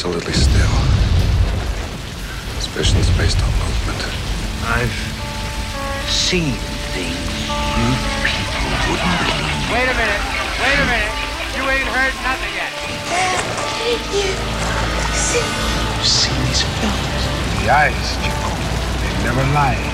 [0.00, 0.76] absolutely still.
[2.56, 4.00] Suspicion's based on movement.
[4.64, 4.96] I've
[6.08, 6.56] seen
[6.96, 7.88] things you
[8.24, 9.68] people wouldn't believe.
[9.68, 10.24] Wait a minute.
[10.56, 11.12] Wait a minute.
[11.52, 12.72] You ain't heard nothing yet.
[14.08, 14.40] You've
[16.08, 17.20] seen these films.
[17.60, 18.48] The eyes, Chico.
[19.04, 19.89] They never lie.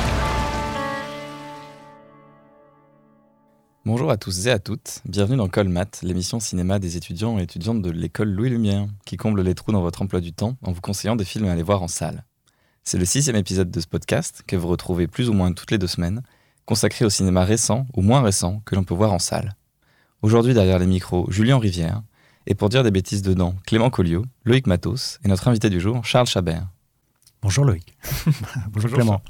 [3.86, 7.82] Bonjour à tous et à toutes, bienvenue dans Colmat, l'émission cinéma des étudiants et étudiantes
[7.82, 10.80] de l'école Louis Lumière, qui comble les trous dans votre emploi du temps en vous
[10.80, 12.24] conseillant des films à aller voir en salle.
[12.82, 15.78] C'est le sixième épisode de ce podcast que vous retrouvez plus ou moins toutes les
[15.78, 16.22] deux semaines,
[16.64, 19.54] consacré au cinéma récent ou moins récent que l'on peut voir en salle.
[20.20, 22.02] Aujourd'hui derrière les micros, Julien Rivière,
[22.48, 26.04] et pour dire des bêtises dedans, Clément Colliot, Loïc Matos et notre invité du jour,
[26.04, 26.66] Charles Chabert.
[27.40, 27.96] Bonjour Loïc.
[28.72, 29.22] Bonjour, Clément.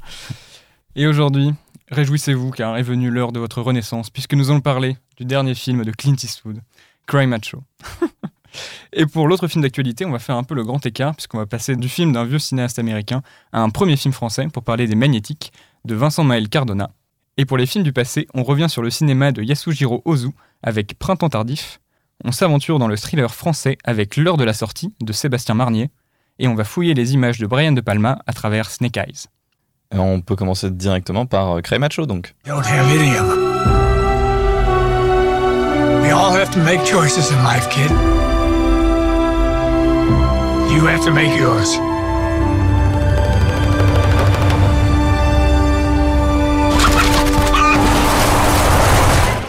[0.99, 1.53] Et aujourd'hui,
[1.89, 5.83] réjouissez-vous car est venue l'heure de votre renaissance puisque nous allons parler du dernier film
[5.83, 6.61] de Clint Eastwood,
[7.05, 7.63] Cry Macho.
[8.93, 11.45] Et pour l'autre film d'actualité, on va faire un peu le grand écart puisqu'on va
[11.45, 14.95] passer du film d'un vieux cinéaste américain à un premier film français pour parler des
[14.95, 15.51] Magnétiques
[15.85, 16.91] de Vincent Maël Cardona.
[17.37, 20.29] Et pour les films du passé, on revient sur le cinéma de Yasujiro Ozu
[20.63, 21.79] avec Printemps tardif.
[22.23, 25.91] On s'aventure dans le thriller français avec L'heure de la sortie de Sébastien Marnier
[26.39, 29.27] et on va fouiller les images de Brian De Palma à travers Snake Eyes.
[29.93, 32.33] Et on peut commencer directement par euh, Cray Macho donc.
[32.45, 33.47] You don't have any of them.
[36.03, 37.89] We all have to make choices in life, kid.
[40.71, 41.77] You have to make yours.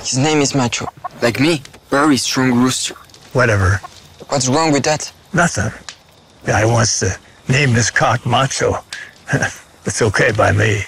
[0.01, 0.87] His name is Macho.
[1.21, 2.95] Like me, very strong rooster.
[3.35, 3.81] Whatever.
[4.29, 5.13] What's wrong with that?
[5.35, 5.71] Nothing.
[6.47, 7.15] Guy wants to
[7.49, 8.79] name his cock macho.
[9.89, 10.83] It's okay by me.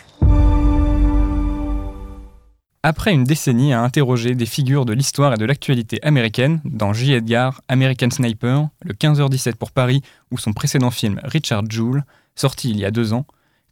[2.82, 7.14] Après une décennie à interroger des figures de l'histoire et de l'actualité américaine, dans J.
[7.14, 12.78] Edgar, American Sniper, le 15h17 pour Paris ou son précédent film Richard Jewell, sorti il
[12.78, 13.24] y a deux ans,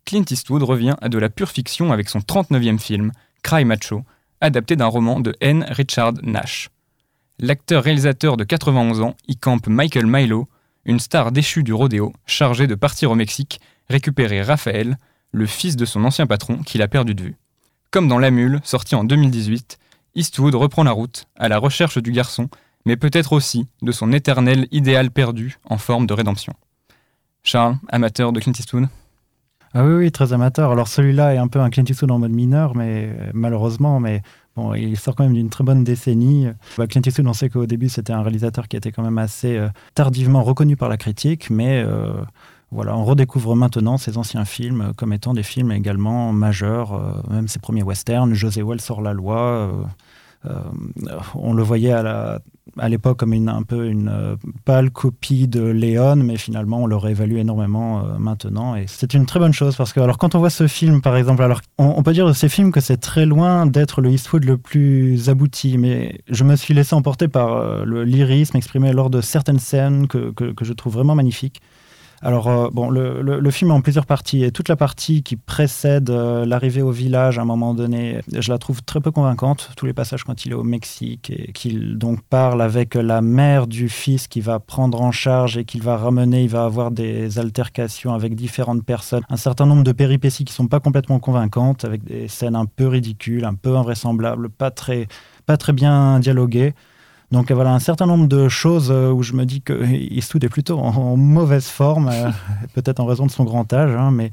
[0.06, 3.12] Clint Eastwood revient à de la pure fiction avec son 39e film,
[3.42, 4.04] Cry Macho,
[4.40, 5.66] adapté d'un roman de N.
[5.68, 6.70] Richard Nash.
[7.38, 10.48] L'acteur-réalisateur de 91 ans y campe Michael Milo,
[10.86, 14.98] une star déchue du rodéo, chargé de partir au Mexique récupérer Raphaël,
[15.32, 17.36] le fils de son ancien patron qu'il a perdu de vue.
[17.90, 19.78] Comme dans La Mule, sorti en 2018,
[20.14, 22.48] Eastwood reprend la route, à la recherche du garçon,
[22.84, 26.54] mais peut-être aussi de son éternel idéal perdu en forme de rédemption.
[27.42, 28.88] Charles, amateur de Clint Eastwood?
[29.74, 30.72] Ah oui, oui, très amateur.
[30.72, 34.22] Alors celui-là est un peu un Clint Eastwood en mode mineur, mais euh, malheureusement, mais
[34.76, 36.48] il sort quand même d'une très bonne décennie.
[36.76, 39.56] Bah, Clint Eastwood, on sait qu'au début, c'était un réalisateur qui était quand même assez
[39.56, 42.12] euh, tardivement reconnu par la critique, mais euh,
[42.70, 47.48] voilà, on redécouvre maintenant ses anciens films comme étant des films également majeurs, euh, même
[47.48, 49.38] ses premiers westerns, José Wells sort la loi.
[49.40, 49.72] euh,
[50.46, 50.52] euh,
[51.34, 56.36] on le voyait à l'époque comme une, un peu une pâle copie de Léon, mais
[56.36, 58.76] finalement on le réévalue énormément maintenant.
[58.76, 61.16] Et c'est une très bonne chose parce que alors, quand on voit ce film, par
[61.16, 64.44] exemple, alors on, peut dire de ces films que c'est très loin d'être le Eastwood
[64.44, 69.20] le plus abouti, mais je me suis laissé emporter par le lyrisme exprimé lors de
[69.20, 71.60] certaines scènes que, que- que je trouve vraiment magnifiques.
[72.20, 74.42] Alors, euh, bon, le, le- film est en plusieurs parties.
[74.42, 78.50] Et toute la partie qui précède euh, l'arrivée au village, à un moment donné, je
[78.50, 79.70] la trouve très peu convaincante.
[79.76, 83.66] Tous les passages quand il est au Mexique et qu'il donc parle avec la mère
[83.68, 87.38] du fils qui va prendre en charge et qu'il va ramener, il va avoir des
[87.38, 89.22] altercations avec différentes personnes.
[89.28, 92.88] Un certain nombre de péripéties qui sont pas complètement convaincantes, avec des scènes un peu
[92.88, 95.06] ridicules, un peu invraisemblables, pas très,
[95.46, 96.74] pas très bien dialoguées.
[97.30, 100.48] Donc voilà, un certain nombre de choses euh, où je me dis que Eastwood est
[100.48, 102.30] plutôt en, en mauvaise forme, euh,
[102.74, 104.30] peut-être en raison de son grand âge, hein, mais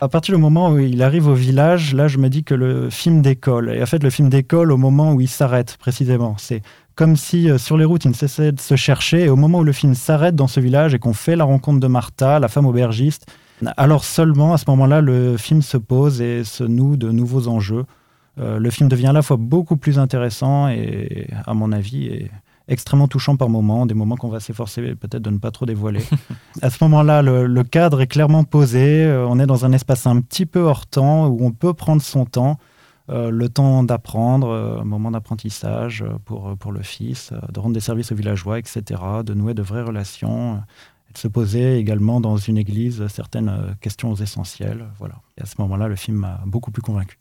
[0.00, 2.88] à partir du moment où il arrive au village, là je me dis que le
[2.88, 3.74] film décolle.
[3.74, 6.36] Et en fait, le film décolle au moment où il s'arrête, précisément.
[6.38, 6.62] C'est
[6.94, 9.58] comme si euh, sur les routes il ne cessait de se chercher, et au moment
[9.58, 12.48] où le film s'arrête dans ce village et qu'on fait la rencontre de Martha, la
[12.48, 13.26] femme aubergiste,
[13.76, 17.84] alors seulement à ce moment-là, le film se pose et se noue de nouveaux enjeux.
[18.38, 22.30] Euh, le film devient à la fois beaucoup plus intéressant et, à mon avis, est
[22.68, 26.02] extrêmement touchant par moments, des moments qu'on va s'efforcer peut-être de ne pas trop dévoiler.
[26.62, 29.04] à ce moment-là, le, le cadre est clairement posé.
[29.04, 32.02] euh, on est dans un espace un petit peu hors temps où on peut prendre
[32.02, 32.58] son temps.
[33.10, 37.74] euh, le temps d'apprendre, euh, un moment d'apprentissage pour, pour le fils, euh, de rendre
[37.74, 38.82] des services aux villageois, etc.,
[39.24, 40.56] de nouer de vraies relations,
[41.08, 44.84] et de se poser également dans une église certaines questions essentielles.
[44.98, 45.14] Voilà.
[45.38, 47.18] Et à ce moment-là, le film m'a beaucoup plus convaincu.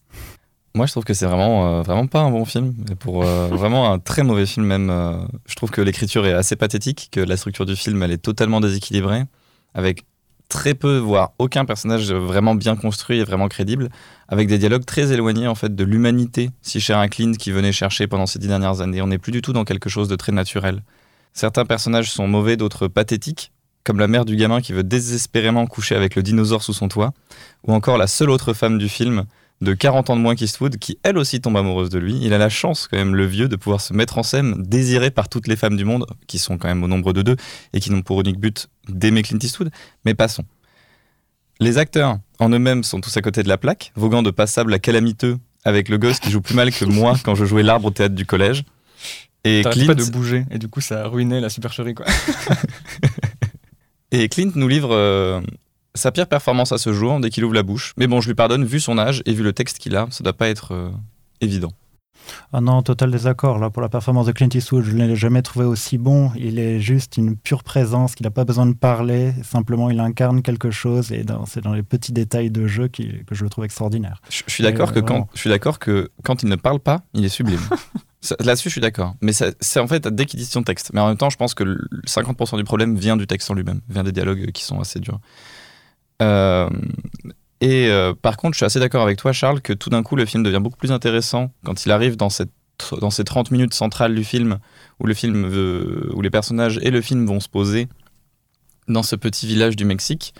[0.78, 2.76] Moi, je trouve que c'est vraiment, euh, vraiment pas un bon film.
[2.92, 6.34] Et pour euh, vraiment un très mauvais film, même, euh, je trouve que l'écriture est
[6.34, 9.24] assez pathétique, que la structure du film, elle est totalement déséquilibrée,
[9.74, 10.06] avec
[10.50, 13.90] très peu, voire aucun personnage vraiment bien construit et vraiment crédible,
[14.28, 17.72] avec des dialogues très éloignés en fait de l'humanité, si cher à Clint qui venait
[17.72, 19.02] chercher pendant ces dix dernières années.
[19.02, 20.84] On n'est plus du tout dans quelque chose de très naturel.
[21.34, 23.52] Certains personnages sont mauvais, d'autres pathétiques,
[23.84, 27.14] comme la mère du gamin qui veut désespérément coucher avec le dinosaure sous son toit,
[27.64, 29.26] ou encore la seule autre femme du film,
[29.62, 32.20] de 40 ans de moins qu'Eastwood, qui elle aussi tombe amoureuse de lui.
[32.22, 35.10] Il a la chance, quand même, le vieux, de pouvoir se mettre en scène, désiré
[35.12, 37.36] par toutes les femmes du monde, qui sont quand même au nombre de deux,
[37.74, 39.72] et qui n'ont pour unique but d'aimer Clint Eastwood.
[40.06, 40.44] Mais passons.
[41.60, 44.80] Les acteurs, en eux-mêmes, sont tous à côté de la plaque, voguant de passable à
[44.80, 47.92] calamiteux, avec le gosse qui joue plus mal que moi quand je jouais l'arbre au
[47.92, 48.64] théâtre du collège.
[49.44, 52.06] Et Clint, pas de bouger, et du coup, ça a ruiné la supercherie, quoi.
[54.12, 55.42] et Clint nous livre euh,
[55.98, 57.94] sa pire performance à ce jour, dès qu'il ouvre la bouche.
[57.98, 60.24] Mais bon, je lui pardonne, vu son âge et vu le texte qu'il a, ça
[60.24, 60.90] doit pas être euh,
[61.42, 61.72] évident.
[62.52, 63.58] Ah non, total désaccord.
[63.58, 66.32] Là, pour la performance de Clint Eastwood, je ne l'ai jamais trouvé aussi bon.
[66.36, 69.34] Il est juste une pure présence, qu'il n'a pas besoin de parler.
[69.44, 73.34] Simplement, il incarne quelque chose et c'est dans les petits détails de jeu qui- que
[73.36, 74.22] je le trouve extraordinaire.
[74.30, 77.24] Je, je suis d'accord que quand je suis que quand il ne parle pas, il
[77.24, 77.62] est sublime.
[78.40, 79.16] Là-dessus, je suis d'accord.
[79.22, 80.92] Mais c'est en fait dès qu'il dit son texte.
[80.94, 81.78] Mais en même temps, je pense que le
[82.08, 85.20] 50% du problème vient du texte en lui-même, vient des dialogues qui sont assez durs.
[86.22, 86.70] Euh,
[87.62, 90.16] et euh, par contre, je suis assez d'accord avec toi, Charles, que tout d'un coup,
[90.16, 92.52] le film devient beaucoup plus intéressant quand il arrive dans cette
[93.02, 94.60] dans ces 30 minutes centrales du film
[95.00, 97.88] où le film veut- où les personnages et le film vont se poser
[98.88, 100.36] dans ce petit village du Mexique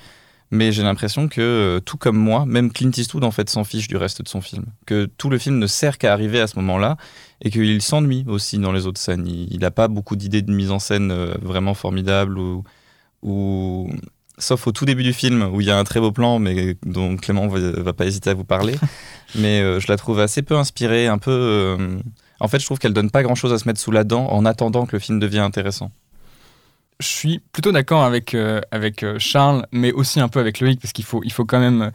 [0.52, 3.88] mais j'ai l'impression que euh, tout comme moi, même Clint Eastwood en fait s'en fiche
[3.88, 6.56] du reste de son film, que tout le film ne sert qu'à arriver à ce
[6.58, 6.96] moment-là
[7.42, 9.28] et qu'il s'ennuie aussi dans les autres scènes.
[9.28, 12.64] Il n'a pas beaucoup d'idées de mise en scène vraiment formidables ou,
[13.24, 13.90] ou
[14.38, 16.76] sauf au tout début du film où il y a un très beau plan mais
[16.86, 18.76] dont Clément va, va pas hésiter à vous parler.
[19.36, 21.32] mais euh, je la trouve assez peu inspirée, un peu.
[21.32, 22.00] euh,
[22.40, 24.46] En fait, je trouve qu'elle donne pas grand-chose à se mettre sous la dent en
[24.46, 25.92] attendant que le film devienne intéressant.
[27.00, 30.94] Je suis plutôt d'accord avec, euh, avec Charles, mais aussi un peu avec Loïc, parce
[30.94, 31.92] qu'il faut, il faut quand même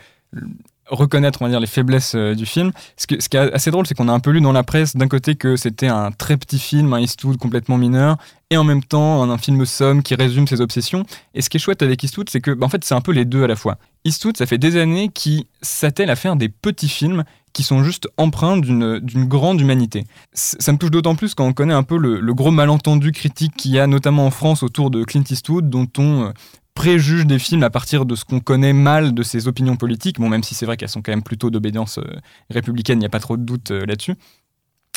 [0.92, 2.72] reconnaître, on va dire, les faiblesses euh, du film.
[2.96, 5.08] Ce, qui est assez drôle, c'est qu'on a un peu lu dans la presse, d'un
[5.08, 8.16] côté, que c'était un très petit film, un Eastwood complètement mineur,
[8.50, 11.04] et en même temps, un, film somme qui résume ses obsessions.
[11.34, 13.12] Et ce qui est chouette avec Eastwood, c'est que, bah, en fait, c'est un peu
[13.12, 13.78] les deux à la fois.
[14.04, 18.08] Eastwood, ça fait des années qu'il s'attelle à faire des petits films qui sont juste
[18.16, 20.04] empreints d'une grande humanité.
[20.32, 23.54] Ça me touche d'autant plus quand on connaît un peu le, le gros malentendu critique
[23.56, 26.30] qu'il y a notamment en France autour de Clint Eastwood, dont on euh,
[26.74, 30.28] préjuge des films à partir de ce qu'on connaît mal de ses opinions politiques, bon
[30.28, 32.04] même si c'est vrai qu'elles sont quand même plutôt d'obédience euh,
[32.50, 34.14] républicaine, il n'y a pas trop de doute euh, là-dessus.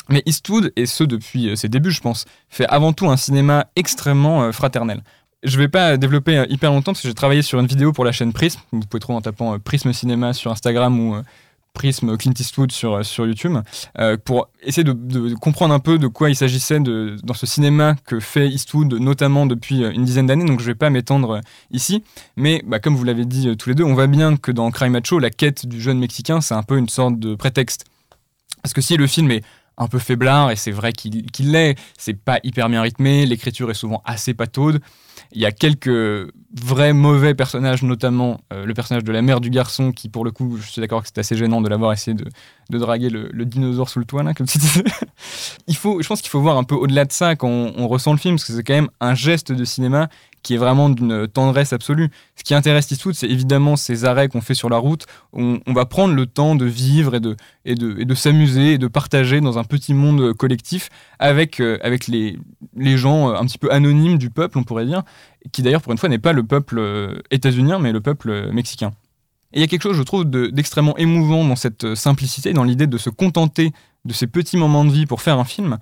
[0.08, 3.66] Mais Eastwood, et ce depuis euh, ses débuts je pense, fait avant tout un cinéma
[3.76, 5.02] extrêmement fraternel.
[5.42, 8.10] Je vais pas développer hyper longtemps parce que j'ai travaillé sur une vidéo pour la
[8.10, 8.58] chaîne Prism.
[8.72, 11.16] Vous pouvez trouver en tapant Prism Cinéma sur Instagram ou
[11.76, 13.56] euh, Prism Clint Eastwood sur, euh, sur YouTube
[13.98, 18.20] euh, pour essayer de, comprendre un peu de quoi il s'agissait dans ce cinéma que
[18.20, 20.44] fait Eastwood, notamment depuis euh, une dizaine d'années.
[20.44, 21.40] Donc je vais pas m'étendre
[21.70, 22.02] ici.
[22.36, 24.90] Mais bah, comme vous l'avez dit tous les deux, on voit bien que dans Cry
[24.90, 27.84] Macho, la quête du jeune Mexicain, c'est un peu une sorte de prétexte.
[28.62, 29.44] Parce que si le film est
[29.78, 33.74] un peu faiblard, et c'est vrai qu'il l'est, c'est pas hyper bien rythmé, l'écriture est
[33.74, 34.80] souvent assez pataude.
[35.32, 39.50] Il y a quelques vrais mauvais personnages, notamment euh, le personnage de la mère du
[39.50, 42.16] garçon, qui pour le coup, je suis d'accord que c'est assez gênant de l'avoir essayé
[42.16, 44.84] de, draguer le, le dinosaure sous le toit, là, comme tu disais.
[45.66, 47.88] Il faut, je pense qu'il faut voir un peu au-delà de ça quand on, on
[47.88, 50.08] ressent le film, parce que c'est quand même un geste de cinéma
[50.46, 52.08] qui est vraiment d'une tendresse absolue.
[52.36, 55.04] Ce qui intéresse Eastwood, c'est évidemment ces arrêts qu'on fait sur la route.
[55.32, 57.34] On, va prendre le temps de vivre et de,
[57.64, 60.88] et de, et de s'amuser et de partager dans un petit monde collectif
[61.18, 62.38] avec, euh, avec les,
[62.76, 65.02] les gens euh, un petit peu anonymes du peuple, on pourrait dire,
[65.50, 68.92] qui d'ailleurs pour une fois n'est pas le peuple euh, états-unien, mais le peuple mexicain.
[69.52, 72.62] Et il y a quelque chose, je trouve, de- d'extrêmement émouvant dans cette simplicité, dans
[72.62, 73.72] l'idée de se contenter
[74.04, 75.78] de ces petits moments de vie pour faire un film.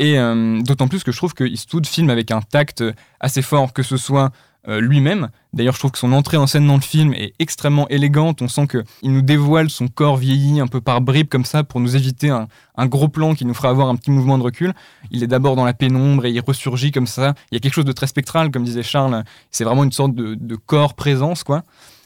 [0.00, 2.82] Et euh, d'autant plus que je trouve que Eastwood filme avec un tact
[3.20, 4.32] assez fort, que ce soit
[4.66, 5.28] euh, lui-même.
[5.52, 8.40] D'ailleurs, je trouve que son entrée en scène dans le film est extrêmement élégante.
[8.40, 11.80] On sent qu'il nous dévoile son corps vieilli un peu par bribes comme ça pour
[11.80, 14.72] nous éviter un, gros plan qui nous fera avoir un petit mouvement de recul.
[15.10, 17.34] Il est d'abord dans la pénombre et il ressurgit comme ça.
[17.50, 19.22] Il y a quelque chose de très spectral, comme disait Charles.
[19.50, 21.62] C'est vraiment une sorte de, corps-présence, quoi.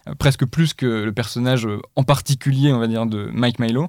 [0.08, 3.88] Euh, presque plus que le personnage euh, en particulier, on va dire, de Mike Milo.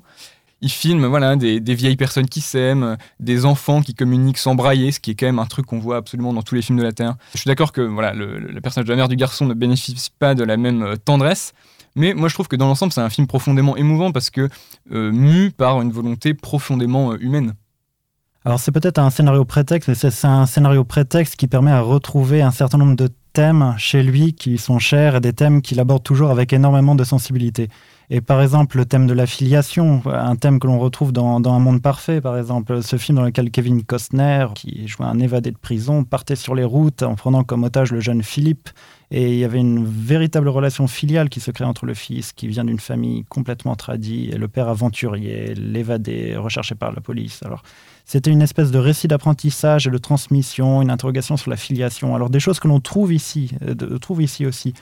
[0.62, 5.00] Il filme voilà, des, vieilles personnes qui s'aiment, des enfants qui communiquent sans brailler, ce
[5.00, 6.94] qui est quand même un truc qu'on voit absolument dans tous les films de la
[6.94, 7.16] Terre.
[7.34, 10.34] Je suis d'accord que voilà, le, personnage de la mère du garçon ne bénéficie pas
[10.34, 11.54] de la même euh, tendresse,
[11.96, 14.50] mais moi je trouve que dans l'ensemble c'est un film profondément émouvant parce que
[14.92, 17.54] euh, mu par une volonté profondément euh, humaine.
[18.46, 22.42] Alors c'est peut-être un scénario prétexte, mais c'est un scénario prétexte qui permet à retrouver
[22.42, 26.04] un certain nombre de thèmes chez lui qui sont chers et des thèmes qu'il aborde
[26.04, 27.70] toujours avec énormément de sensibilité.
[28.10, 31.60] Et par exemple, le thème de la filiation, un thème que l'on retrouve dans, Un
[31.60, 35.58] monde parfait, par exemple, ce film dans lequel Kevin Costner, qui jouait un évadé de
[35.58, 38.70] prison, partait sur les routes en prenant comme otage le jeune Philippe.
[39.12, 42.48] Et il y avait une véritable relation filiale qui se crée entre le fils, qui
[42.48, 47.42] vient d'une famille complètement tradie, et le père aventurier, l'évadé, recherché par la police.
[47.44, 47.64] Alors,
[48.06, 52.16] c'était une espèce de récit d'apprentissage et de transmission, une interrogation sur la filiation.
[52.16, 54.74] Alors, des choses que l'on trouve ici, euh, trouve ici aussi.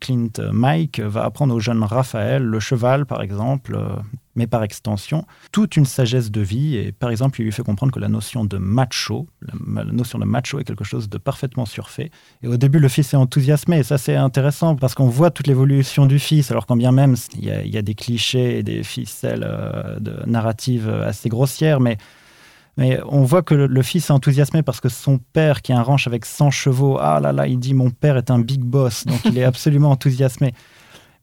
[0.00, 3.96] Clint Mike va apprendre au jeune Raphaël le cheval, par exemple, euh,
[4.34, 6.76] mais par extension, toute une sagesse de vie.
[6.76, 10.24] Et par exemple, il lui fait comprendre que la notion de macho, la, notion de
[10.24, 12.10] macho est quelque chose de parfaitement surfait.
[12.42, 13.78] Et au début, le fils est enthousiasmé.
[13.78, 16.50] Et ça, c'est intéressant parce qu'on voit toute l'évolution du fils.
[16.50, 20.88] Alors, quand bien même, il y, a, des clichés et des ficelles euh, de narratives
[20.88, 21.98] assez grossières, mais
[22.78, 25.82] mais on voit que le, fils est enthousiasmé parce que son père, qui a un
[25.82, 29.04] ranch avec 100 chevaux, ah là là, il dit mon père est un big boss,
[29.04, 30.54] donc il est absolument enthousiasmé.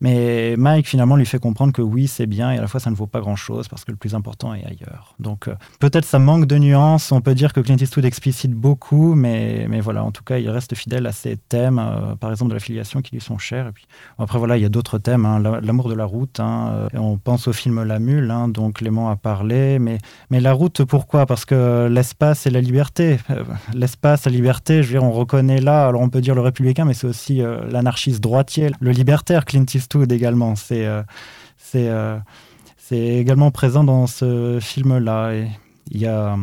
[0.02, 2.90] Mais Mike, finalement, lui fait comprendre que oui, c'est bien, et à la fois, ça
[2.90, 5.16] ne vaut pas grand-chose, parce que le plus important est ailleurs.
[5.20, 7.12] Donc, euh, peut-être ça manque de nuances.
[7.12, 10.50] On peut dire que Clint Eastwood explicite beaucoup, mais, mais voilà, en tout cas, il
[10.50, 13.68] reste fidèle à ses thèmes, euh, par exemple, de l'affiliation qui lui sont chers.
[13.68, 13.88] Et puis,
[14.20, 16.40] après, voilà, il y a d'autres thèmes, hein, l'amour de la route.
[16.40, 19.80] Hein, euh, on pense au film La Mule, hein, dont Clément a parlé.
[19.80, 20.00] Mais,
[20.30, 21.26] mais la route, pourquoi?
[21.26, 23.18] Parce que l'espace et la liberté.
[23.74, 26.84] l'espace, la liberté, je veux dire, on reconnaît là, alors on peut dire le républicain,
[26.84, 30.56] mais c'est aussi l'anarchiste droitier, le libertaire, Clint Eastwood également.
[30.56, 31.04] C'est euh,
[31.58, 32.18] c'est euh,
[32.78, 35.34] c'est également présent dans ce film-là.
[35.92, 36.38] Il y a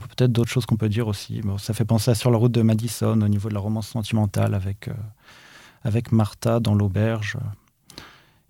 [0.00, 1.40] peut-être d'autres choses qu'on peut dire aussi.
[1.58, 4.54] Ça fait penser à Sur la route de Madison au niveau de la romance sentimentale
[4.54, 4.94] avec, euh,
[5.82, 7.36] avec Martha dans l'auberge.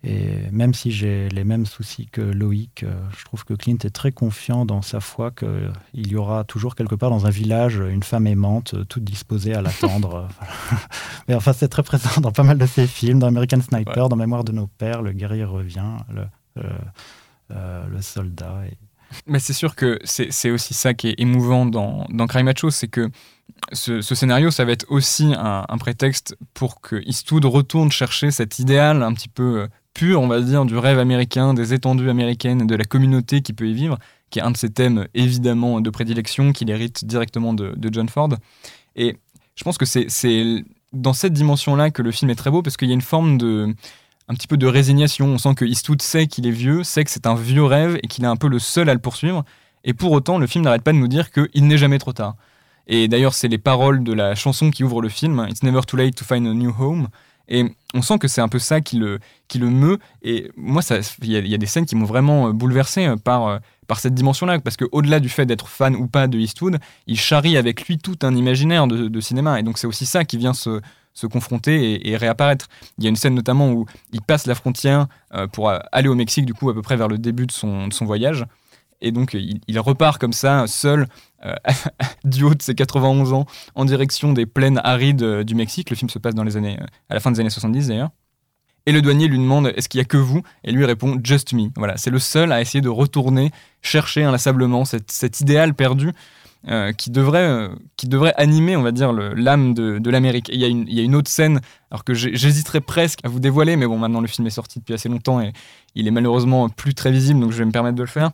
[0.05, 3.89] Et même si j'ai les mêmes soucis que Loïc, euh, je trouve que Clint est
[3.89, 8.03] très confiant dans sa foi qu'il y aura toujours quelque part dans un village une
[8.03, 10.27] femme aimante, euh, toute disposée à l'attendre.
[11.29, 14.17] Mais enfin, c'est très présent dans pas mal de ses films, dans American Sniper, dans
[14.17, 16.25] Mémoire de nos pères, Le guerrier revient, Le,
[17.51, 18.63] euh, le soldat.
[19.25, 22.89] Mais c'est sûr que c'est aussi ça qui est émouvant dans, dans Cry Macho, c'est
[22.89, 23.09] que
[23.71, 28.59] ce, scénario, ça va être aussi un, un, prétexte pour que Eastwood retourne chercher cet
[28.59, 32.75] idéal un petit peu pur, on va dire, du rêve américain, des étendues américaines, de
[32.75, 33.97] la communauté qui peut y vivre,
[34.29, 38.29] qui est un de ses thèmes évidemment de prédilection, qu'il hérite directement de, John Ford.
[38.95, 39.17] Et
[39.55, 42.87] je pense que c'est dans cette dimension-là que le film est très beau, parce qu'il
[42.87, 43.73] y a une forme de
[44.29, 45.27] un petit peu de résignation.
[45.27, 48.07] On sent que Eastwood sait qu'il est vieux, sait que c'est un vieux rêve et
[48.07, 49.43] qu'il est un peu le seul à le poursuivre.
[49.83, 52.35] Et pour autant, le film n'arrête pas de nous dire qu'il n'est jamais trop tard.
[52.87, 55.97] Et d'ailleurs, c'est les paroles de la chanson qui ouvre le film, It's never too
[55.97, 57.07] late to find a new home.
[57.47, 59.99] Et on sent que c'est un peu ça qui le, qui le meut.
[60.21, 60.81] Et moi,
[61.21, 63.57] il y, a des scènes qui m'ont vraiment euh, bouleversé euh, par, euh,
[63.87, 64.59] par cette dimension-là.
[64.59, 68.17] Parce qu'au-delà du fait d'être fan ou pas de Eastwood, il charrie avec lui tout
[68.23, 69.59] un imaginaire de, cinéma.
[69.59, 70.81] Et donc, c'est aussi ça qui vient se,
[71.13, 72.67] se confronter et, réapparaître.
[72.97, 75.07] Il y a une scène notamment où il passe la frontière
[75.51, 77.93] pour aller au Mexique, du coup, à peu près vers le début de son, de
[77.93, 78.45] son voyage.
[79.03, 81.07] Et donc, il, repart comme ça, seul,
[81.45, 81.53] euh,
[82.23, 83.45] du haut de ses 91 ans,
[83.75, 85.89] en direction des plaines arides euh, du Mexique.
[85.89, 88.11] Le film se passe dans les années, euh, à la fin des années 70 d'ailleurs.
[88.85, 90.41] Et le douanier lui demande Est-ce qu'il n'y a que vous?
[90.63, 91.67] Et lui répond Just me.
[91.75, 96.11] Voilà, c'est le seul à essayer de retourner, chercher inlassablement cet, idéal perdu
[96.97, 100.49] qui, devrait, qui devrait animer, on va dire, l'âme de, de l'Amérique.
[100.51, 101.59] Il y, y, a une autre scène,
[101.91, 104.93] alors que j'hésiterais presque à vous dévoiler, mais bon, maintenant le film est sorti depuis
[104.93, 105.51] assez longtemps et
[105.95, 108.31] il est malheureusement plus très visible, donc je vais me permettre de le faire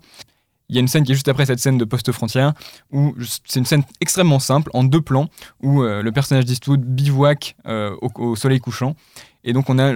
[0.69, 2.53] il y a une scène qui est juste après cette scène de poste-frontière,
[2.91, 5.29] où c'est une scène extrêmement simple, en deux plans,
[5.61, 8.95] où euh, le personnage d'Eastwood bivouac euh, au, soleil couchant.
[9.43, 9.93] Et donc on a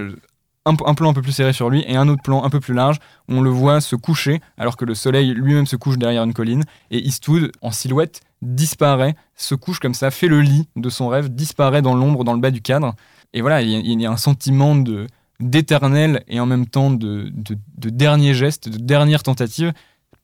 [0.66, 2.74] un, plan un peu plus serré sur lui et un autre plan un peu plus
[2.74, 2.96] large,
[3.28, 6.34] où on le voit se coucher, alors que le soleil lui-même se couche derrière une
[6.34, 6.64] colline.
[6.90, 11.28] Et Eastwood, en silhouette, disparaît, se couche comme ça, fait le lit de son rêve,
[11.28, 12.94] disparaît dans l'ombre, dans le bas du cadre.
[13.32, 15.06] Et voilà, il y, a un sentiment de
[15.40, 19.72] d'éternel et en même temps de, de dernier geste, de dernière tentative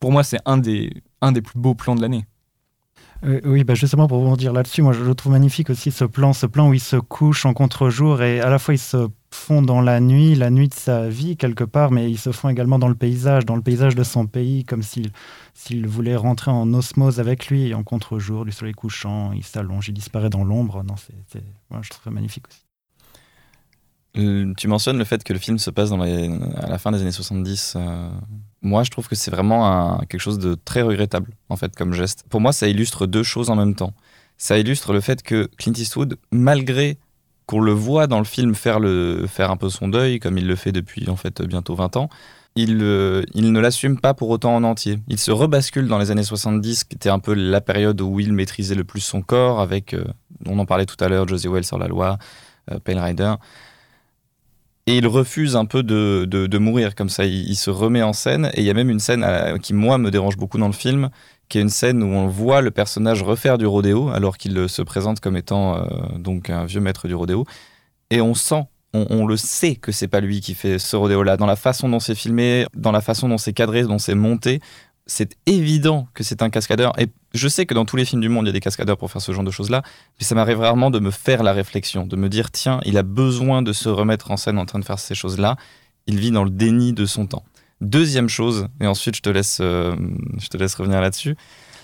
[0.00, 0.90] pour moi, c'est un des,
[1.20, 2.24] un des plus beaux plans de l'année.
[3.22, 6.06] Euh, oui, bah justement pour vous dire là-dessus, moi je le trouve magnifique aussi ce
[6.06, 9.08] plan, ce plan où il se couche en contre-jour et à la fois il se
[9.30, 12.48] fond dans la nuit, la nuit de sa vie quelque part, mais il se fond
[12.48, 15.10] également dans le paysage, dans le paysage de son pays, comme s'il
[15.52, 17.74] s'il voulait rentrer en osmose avec lui.
[17.74, 20.82] en contre-jour, du soleil couchant, il s'allonge, il disparaît dans l'ombre.
[20.82, 22.69] Non, c'est, moi, je trouve magnifique aussi.
[24.16, 27.12] Euh, tu mentionnes le fait que le film se passe à la fin des années
[27.12, 27.74] 70.
[27.76, 28.10] Euh,
[28.62, 32.24] moi, je trouve que c'est vraiment quelque chose de très regrettable, en fait, comme geste.
[32.28, 33.94] Pour moi, ça illustre deux choses en même temps.
[34.36, 36.98] Ça illustre le fait que Clint Eastwood, malgré
[37.46, 40.72] qu'on le voit dans le film faire, un peu son deuil, comme il le fait
[40.72, 42.08] depuis, en fait, bientôt 20 ans,
[42.56, 44.98] il, euh, il ne l'assume pas pour autant en entier.
[45.08, 48.32] Il se rebascule dans les années 70, qui était un peu la période où il
[48.32, 49.94] maîtrisait le plus son corps, avec,
[50.46, 52.18] on en parlait tout à l'heure, Josie Wells sur la loi,
[52.84, 53.34] Pale Rider
[54.86, 57.24] Et il refuse un peu de, de- mourir comme ça.
[57.24, 58.50] Il, se remet en scène.
[58.54, 60.72] Et il y a même une scène euh, qui, moi, me dérange beaucoup dans le
[60.72, 61.10] film,
[61.48, 64.82] qui est une scène où on voit le personnage refaire du rodéo, alors qu'il se
[64.82, 65.82] présente comme étant euh,
[66.18, 67.44] donc un vieux maître du rodéo.
[68.10, 71.36] Et on sent, on, on le sait que c'est pas lui qui fait ce rodéo-là.
[71.36, 74.60] Dans la façon dont c'est filmé, dans la façon dont c'est cadré, dont c'est monté,
[75.10, 76.96] c'est évident que c'est un cascadeur.
[77.00, 78.96] Et je sais que dans tous les films du monde, il y a des cascadeurs
[78.96, 79.82] pour faire ce genre de choses-là.
[80.18, 83.02] Mais ça m'arrive rarement de me faire la réflexion, de me dire tiens, il a
[83.02, 85.56] besoin de se remettre en scène en train de faire ces choses-là.
[86.06, 87.44] Il vit dans le déni de son temps.
[87.80, 89.96] Deuxième chose, et ensuite je te laisse, euh,
[90.38, 91.34] je te laisse revenir là-dessus.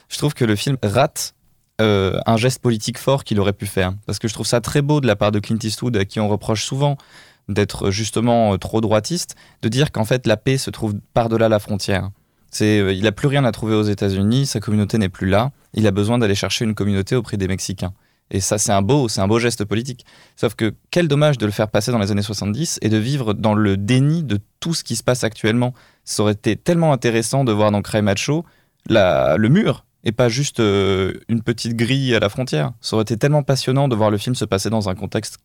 [0.09, 1.35] Je trouve que le film rate
[1.81, 3.93] euh, un geste politique fort qu'il aurait pu faire.
[4.07, 6.21] Parce que je trouve ça très beau de la part de Clint Eastwood, à qui
[6.21, 6.97] on reproche souvent
[7.49, 11.59] d'être justement euh, trop droitiste, de dire qu'en fait la paix se trouve par-delà la
[11.59, 12.11] frontière.
[12.63, 15.87] Euh, il n'a plus rien à trouver aux États-Unis, sa communauté n'est plus là, il
[15.87, 17.93] a besoin d'aller chercher une communauté auprès des Mexicains.
[18.31, 20.05] Et ça, c'est un beau, c'est un beau geste politique.
[20.35, 23.35] Sauf que quel dommage de le faire passer dans les années 70 et de vivre
[23.35, 25.75] dans le déni de tout ce qui se passe actuellement.
[26.05, 28.45] Ça aurait été tellement intéressant de voir dans Cry Macho
[28.89, 32.73] le mur et pas juste euh, une petite grille à la frontière.
[32.81, 35.39] Ça aurait été tellement passionnant de voir le film se passer dans un contexte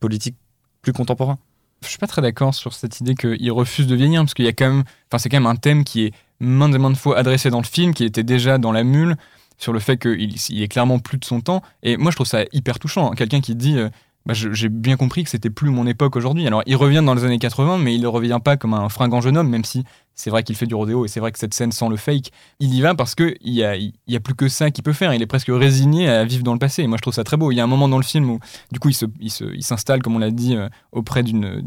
[0.00, 0.36] politique
[0.80, 1.38] plus contemporain.
[1.82, 4.48] Je suis pas très d'accord sur cette idée qu'il refuse de vieillir, parce qu'il y
[4.48, 7.18] a quand même, enfin c'est quand même un thème qui est maintes et maintes fois
[7.18, 9.16] adressé dans le film, qui était déjà dans la mule,
[9.58, 11.62] sur le fait qu'il il est clairement plus de son temps.
[11.82, 13.10] Et moi je trouve ça hyper touchant.
[13.10, 13.14] hein.
[13.16, 13.88] Quelqu'un qui dit, euh,
[14.26, 16.46] bah, j'ai bien compris que c'était plus mon époque aujourd'hui.
[16.46, 19.20] Alors il revient dans les années 80, mais il ne revient pas comme un fringant
[19.20, 19.84] jeune homme, même si
[20.18, 22.30] c'est vrai qu'il fait du rodéo et c'est vrai que cette scène sans le fake,
[22.60, 25.14] il y va parce qu'il y a, y a plus que ça qu'il peut faire.
[25.14, 26.86] Il est presque résigné à vivre dans le passé.
[26.86, 27.52] Moi je trouve ça très beau.
[27.52, 28.40] Il y a un moment dans le film où
[28.72, 31.62] du coup il s'installe, comme on l'a dit, euh, auprès d'une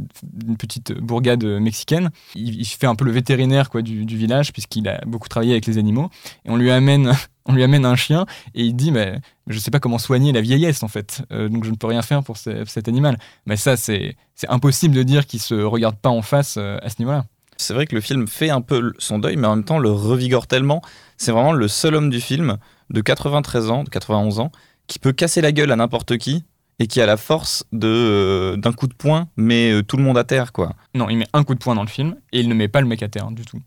[0.59, 2.11] petite bourgade mexicaine.
[2.35, 5.77] Il, il fait un peu le vétérinaire du, village, puisqu'il a beaucoup travaillé avec les
[5.77, 6.09] animaux.
[6.45, 7.13] Et on lui amène,
[7.45, 10.41] on lui amène un chien, et il dit mais, Je sais pas comment soigner la
[10.41, 11.23] vieillesse, en fait.
[11.31, 13.17] Euh, donc je ne peux rien faire pour ce- cet animal.
[13.45, 14.15] Mais ça, c'est
[14.47, 17.25] impossible de dire qu'il se regarde pas en face euh, à ce niveau-là.
[17.61, 19.91] C'est vrai que le film fait un peu son deuil, mais en même temps le
[19.91, 20.81] revigore tellement.
[21.17, 22.57] C'est vraiment le seul homme du film
[22.89, 24.51] de 93 ans, de 91 ans,
[24.87, 26.43] qui peut casser la gueule à n'importe qui
[26.79, 30.03] et qui a la force de euh, d'un coup de poing, mais euh, tout le
[30.03, 30.73] monde à terre, quoi.
[30.95, 32.81] Non, il met un coup de poing dans le film, et il ne met pas
[32.81, 33.61] le mec à terre du tout.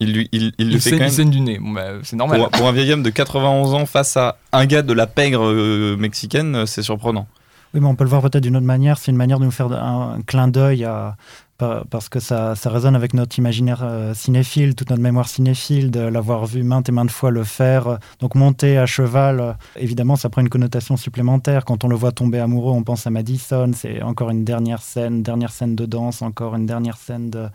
[0.00, 1.12] Il, lui, il, il le Il fait saigne, quand même.
[1.12, 1.58] saigne du nez.
[1.58, 2.38] Bon, bah, c'est normal.
[2.38, 5.44] Pour, pour un vieil homme de 91 ans face à un gars de la pègre
[5.46, 7.26] euh, mexicaine, euh, c'est surprenant.
[7.74, 8.96] Oui, mais on peut le voir peut-être d'une autre manière.
[8.98, 11.16] C'est une manière de nous faire un, un clin d'œil à,
[11.58, 16.00] parce que ça, ça résonne avec notre imaginaire euh, cinéphile, toute notre mémoire cinéphile, de
[16.00, 17.98] l'avoir vu maintes et maintes fois le faire.
[18.20, 21.64] Donc monter à cheval, euh, évidemment, ça prend une connotation supplémentaire.
[21.64, 23.70] Quand on le voit tomber amoureux, on pense à Madison.
[23.74, 27.48] C'est encore une dernière scène, dernière scène de danse, encore une dernière scène de...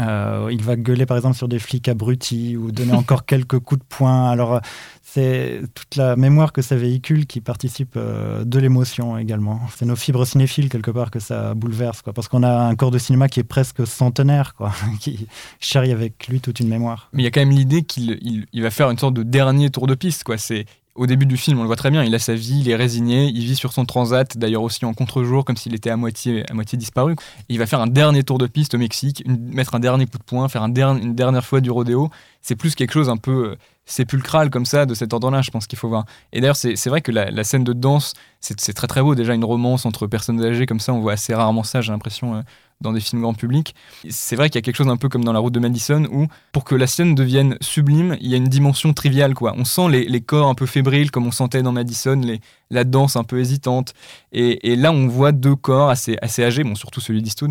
[0.00, 3.80] Euh, il va gueuler par exemple sur des flics abrutis ou donner encore quelques coups
[3.80, 4.30] de poing.
[4.30, 4.60] Alors
[5.02, 9.60] c'est toute la mémoire que ça véhicule qui participe euh, de l'émotion également.
[9.74, 12.90] C'est nos fibres cinéphiles quelque part que ça bouleverse, quoi, parce qu'on a un corps
[12.90, 15.26] de cinéma qui est presque centenaire, quoi, qui
[15.60, 17.08] charrie avec lui toute une mémoire.
[17.12, 19.22] Mais il y a quand même l'idée qu'il il, il va faire une sorte de
[19.22, 20.24] dernier tour de piste.
[20.24, 20.36] Quoi.
[20.36, 20.66] C'est
[20.98, 22.02] au début du film, on le voit très bien.
[22.02, 24.92] Il a sa vie, il est résigné, il vit sur son transat, d'ailleurs aussi en
[24.94, 27.14] contre-jour, comme s'il était à moitié, à moitié disparu.
[27.48, 30.24] Il va faire un dernier tour de piste au Mexique, mettre un dernier coup de
[30.24, 32.10] poing, faire une dernière fois du rodéo.
[32.42, 33.56] C'est plus quelque chose un peu euh,
[33.86, 36.04] sépulcral comme ça, de cet ordre-là, je pense qu'il faut voir.
[36.32, 39.14] Et d'ailleurs, c'est vrai que la, scène de danse, c'est c'est très très beau.
[39.14, 42.36] Déjà, une romance entre personnes âgées comme ça, on voit assez rarement ça, j'ai l'impression,
[42.36, 42.42] euh,
[42.80, 43.74] dans des films grand public.
[44.08, 46.04] C'est vrai qu'il y a quelque chose un peu comme dans La route de Madison
[46.12, 49.34] où, pour que la scène devienne sublime, il y a une dimension triviale.
[49.34, 49.54] quoi.
[49.56, 52.84] On sent les, les corps un peu fébriles, comme on sentait dans Madison, les, la
[52.84, 53.94] danse un peu hésitante.
[54.32, 57.50] Et, et là, on voit deux corps assez, assez âgés, bon, surtout celui d'Eastwood.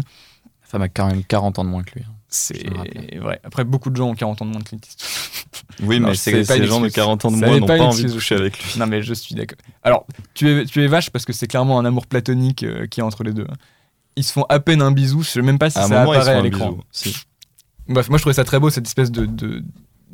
[0.64, 2.04] La femme a quand même 40 ans de moins que lui.
[2.08, 2.12] hein.
[2.30, 2.70] C'est
[3.20, 3.40] vrai.
[3.46, 5.08] Après, beaucoup de gens ont 40 ans de moins que Clint Eastwood.
[5.88, 7.04] Oui, Non, mais c'est pas une gens de excuse.
[7.04, 8.80] 40 ans de moins n'ont pas envie de coucher avec lui.
[8.80, 9.58] non, mais je suis d'accord.
[9.84, 13.02] Alors, tu es, tu es vache parce que c'est clairement un amour platonique euh, qu'il
[13.02, 13.46] y a entre les deux.
[14.18, 16.12] Ils se font à peine un bisou, je sais même pas si À ça moment,
[16.12, 16.72] apparaît à l'écran.
[16.72, 16.82] bisou.
[16.92, 17.16] Si.
[17.88, 19.64] Bref, moi je trouvais ça très beau cette espèce de, de-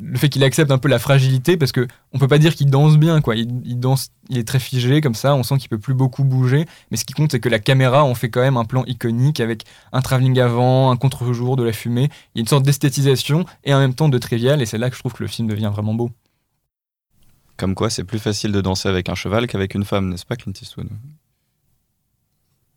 [0.00, 2.68] le fait qu'il accepte un peu la fragilité parce que on peut pas dire qu'il
[2.68, 3.36] danse bien quoi.
[3.36, 5.34] Il, il danse, il est très figé comme ça.
[5.36, 6.66] On sent qu'il peut plus beaucoup bouger.
[6.90, 9.38] Mais ce qui compte c'est que la caméra en fait quand même un plan iconique
[9.40, 9.62] avec
[9.92, 12.10] un travelling avant, un contre-jour, de la fumée.
[12.34, 14.60] Il y a une sorte d'esthétisation et en même temps de trivial.
[14.62, 16.10] Et c'est là que je trouve que le film devient vraiment beau.
[17.56, 20.34] Comme quoi, c'est plus facile de danser avec un cheval qu'avec une femme, n'est-ce pas,
[20.34, 20.88] Clint Eastwood?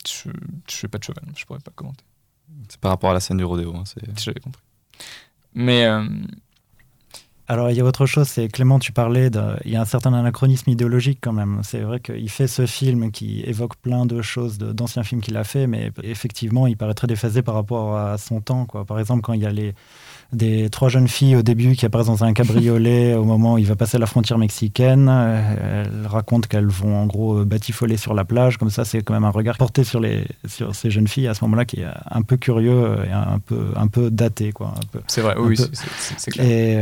[0.08, 0.30] Je,
[0.70, 2.04] je fais pas de cheval, je pourrais pas commenter.
[2.70, 3.76] C'est par rapport à la scène du rodéo.
[3.76, 3.84] hein,
[4.18, 4.62] J'avais compris.
[5.54, 6.08] Mais euh,
[7.50, 9.86] Alors, il y a autre chose, c'est Clément, tu parlais, de, il y a un
[9.86, 11.62] certain anachronisme idéologique quand même.
[11.64, 15.46] C'est vrai qu'il fait ce film qui évoque plein de choses d'anciens films qu'il a
[15.46, 18.66] fait, mais effectivement, il paraît très déphasé par rapport à son temps.
[18.66, 18.84] Quoi.
[18.84, 19.74] Par exemple, quand il y a les,
[20.34, 23.66] des trois jeunes filles au début qui apparaissent dans un cabriolet au moment où il
[23.66, 25.08] va passer la frontière mexicaine.
[25.10, 28.58] Euh, elles racontent qu'elles vont en gros batifoler sur la plage.
[28.58, 31.34] Comme ça, c'est quand même un regard porté sur, les, sur ces jeunes filles à
[31.34, 34.54] ce moment-là qui est un peu curieux et un peu, un peu daté.
[35.08, 35.58] C'est vrai, oui,
[36.18, 36.46] c'est clair.
[36.46, 36.82] Et,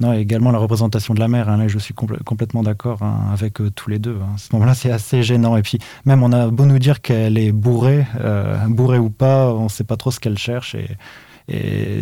[0.00, 1.48] non, également la représentation de la mère.
[1.48, 4.16] Hein, là, je suis complètement d'accord hein, avec euh, tous les deux.
[4.22, 4.34] Hein.
[4.36, 5.56] À ce moment-là, c'est assez gênant.
[5.56, 9.52] Et puis, même, on a beau nous dire qu'elle est bourrée, euh, bourrée ou pas,
[9.52, 10.76] on ne sait pas trop ce qu'elle cherche.
[10.76, 10.88] Et,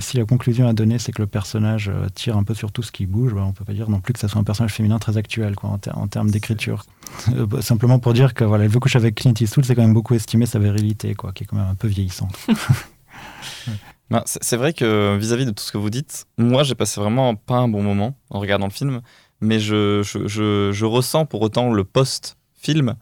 [0.00, 2.82] si la conclusion à donner, c'est que le personnage euh, tire un peu sur tout
[2.82, 4.44] ce qui bouge, bah, on ne peut pas dire non plus que ça soit un
[4.44, 6.84] personnage féminin très actuel quoi, en, termes d'écriture.
[7.28, 9.94] Bah, simplement pour dire que voilà, elle veut coucher avec Clint Eastwood, c'est quand même
[9.94, 12.36] beaucoup estimer sa virilité, quoi, qui est quand même un peu vieillissante.
[14.26, 17.56] C'est vrai que vis-à-vis de tout ce que vous dites, moi j'ai passé vraiment pas
[17.56, 19.00] un bon moment en regardant le film,
[19.40, 22.94] mais je, je, je, ressens pour autant le post-film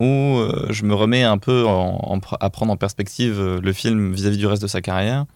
[0.00, 1.66] où euh, je me remets un peu
[2.40, 5.26] à prendre en perspective euh, le film vis-à-vis du reste de sa carrière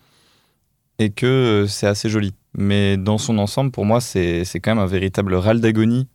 [0.99, 2.35] et que euh, c'est assez joli.
[2.55, 6.09] Mais dans son ensemble, pour moi, c'est quand même un véritable râle d'agonie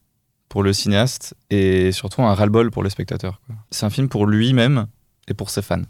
[0.49, 3.41] pour le cinéaste et surtout un ras-le-bol pour le spectateur.
[3.71, 4.87] C'est un film pour lui-même
[5.27, 5.81] et pour ses fans.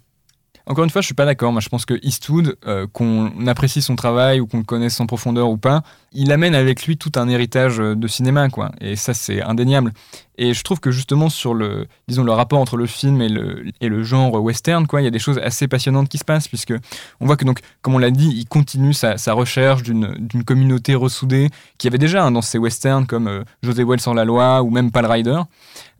[0.67, 1.51] Encore une fois, je suis pas d'accord.
[1.51, 5.05] Moi, je pense que Eastwood, euh, qu'on apprécie son travail ou qu'on le connaisse en
[5.05, 8.71] profondeur ou pas, il amène avec lui tout un héritage euh, de cinéma, quoi.
[8.81, 9.93] Et ça, c'est indéniable.
[10.37, 13.65] Et je trouve que justement sur le, disons, le rapport entre le film et le,
[13.79, 16.47] et le genre western, quoi, il y a des choses assez passionnantes qui se passent,
[16.47, 16.73] puisque
[17.21, 21.49] on voit que donc, comme on l'a dit, il continue sa, recherche d'une communauté ressoudée,
[21.77, 24.91] qui avait déjà dans ses westerns comme euh, José Wells sans la loi ou même
[24.91, 25.39] Pal Rider.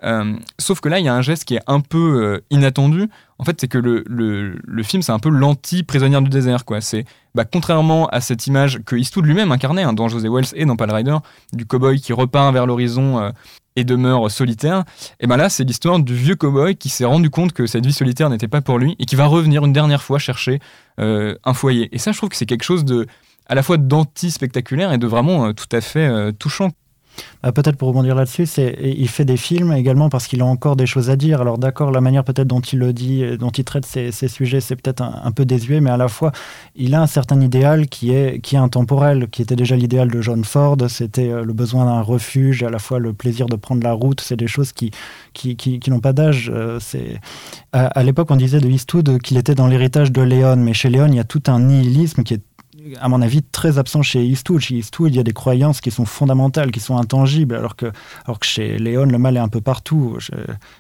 [0.03, 3.09] Euh, sauf que là, il y a un geste qui est un peu euh, inattendu.
[3.39, 6.65] En fait, c'est que le, le, le film, c'est un peu l'anti-prisonnière du désert.
[6.65, 6.81] quoi.
[6.81, 10.65] C'est bah, contrairement à cette image que Eastwood lui-même incarnait hein, dans José Wells et
[10.65, 11.17] dans Pal Rider,
[11.53, 13.31] du cowboy qui repart vers l'horizon
[13.75, 14.83] et demeure solitaire,
[15.19, 17.93] et ben là, c'est l'histoire du vieux cowboy qui s'est rendu compte que cette vie
[17.93, 20.59] solitaire n'était pas pour lui et qui va revenir une dernière fois chercher
[20.97, 21.93] un foyer.
[21.93, 23.05] Et ça, je trouve que c'est quelque chose de
[23.47, 26.71] à la fois d'anti-spectaculaire et de vraiment tout à fait touchant.
[27.43, 28.47] Bah, peut-être pour rebondir là-dessus,
[28.81, 31.41] il fait des films également parce qu'il a encore des choses à dire.
[31.41, 34.75] Alors d'accord, la manière peut-être dont il le dit, dont il traite ces, sujets, c'est
[34.75, 36.31] peut-être un, peu désuet, mais à la fois,
[36.75, 40.21] il a un certain idéal qui est, qui est intemporel, qui était déjà l'idéal de
[40.21, 40.77] John Ford.
[40.87, 44.21] C'était euh, le besoin d'un refuge, à la fois le plaisir de prendre la route.
[44.21, 44.91] C'est des choses qui,
[45.33, 46.51] qui, qui, n'ont pas d'âge.
[46.53, 47.19] Euh, c'est
[47.71, 50.89] à, à l'époque, on disait de Eastwood qu'il était dans l'héritage de Léon, mais chez
[50.89, 52.41] Léon, il y a tout un nihilisme qui est
[52.99, 54.61] à mon avis, très absent chez Eastwood.
[54.61, 57.91] Chez Eastwood, il y a des croyances qui sont fondamentales, qui sont intangibles, alors que,
[58.25, 60.17] alors que chez Léon, le mal est un peu partout.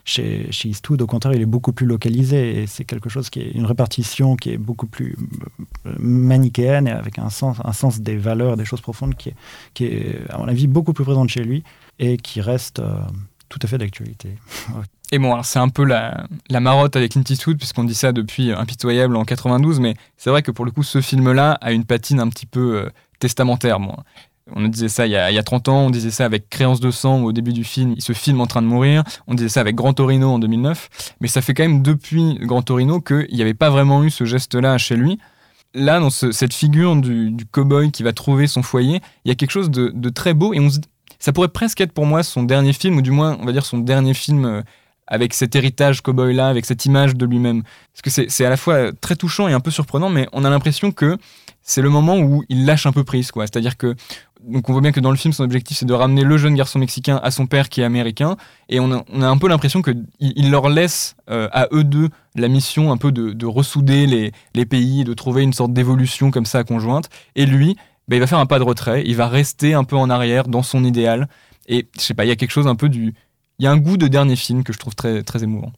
[0.03, 3.51] Chez, Eastwood, au contraire, il est beaucoup plus localisé, et c'est quelque chose qui est
[3.51, 5.17] une répartition qui est beaucoup plus
[5.85, 9.35] euh, manichéenne, et avec un sens, un sens des valeurs, des choses profondes, qui est,
[9.73, 11.63] qui est, à mon avis, beaucoup plus présente chez lui,
[11.99, 12.93] et qui reste euh,
[13.49, 14.37] tout à fait d'actualité.
[15.11, 19.15] Et bon, c'est un peu la, marotte avec Clint Eastwood, puisqu'on dit ça depuis Impitoyable
[19.15, 22.27] en 92, mais c'est vrai que pour le coup, ce film-là a une patine un
[22.29, 22.89] petit peu euh,
[23.19, 23.79] testamentaire.
[23.79, 24.03] Moi.
[24.53, 26.49] On disait ça il y, a, il y, a, 30 ans, on disait ça avec
[26.49, 29.33] Créance de sang au début du film, il se filme en train de mourir, on
[29.33, 33.01] disait ça avec Grand Torino en 2009, mais ça fait quand même depuis Grand Torino
[33.01, 35.17] qu'il n'y avait pas vraiment eu ce geste-là chez lui.
[35.73, 39.35] Là, dans cette figure du, du cow-boy qui va trouver son foyer, il y a
[39.35, 40.59] quelque chose de, très beau et
[41.19, 43.65] ça pourrait presque être pour moi son dernier film, ou du moins, on va dire
[43.65, 44.61] son dernier film euh,
[45.07, 47.63] avec cet héritage cowboy-là, avec cette image de lui-même.
[47.93, 50.49] Parce que c'est à la fois très touchant et un peu surprenant, mais on a
[50.49, 51.17] l'impression que
[51.61, 53.31] c'est le moment où il lâche un peu prise.
[53.35, 53.95] C'est-à-dire que
[54.47, 56.55] donc on voit bien que dans le film, son objectif c'est de ramener le jeune
[56.55, 58.37] garçon mexicain à son père qui est américain,
[58.69, 61.83] et on a, on a un peu l'impression que il, leur laisse euh, à eux
[61.83, 65.73] deux la mission un peu de, de ressouder les, les pays, de trouver une sorte
[65.73, 67.75] d'évolution comme ça conjointe, et lui,
[68.07, 70.47] bah, il va faire un pas de retrait, il va rester un peu en arrière
[70.47, 71.27] dans son idéal,
[71.67, 73.15] et je sais pas, il y a quelque chose un peu du
[73.59, 75.71] il y a un goût de dernier film que je trouve très, très émouvant.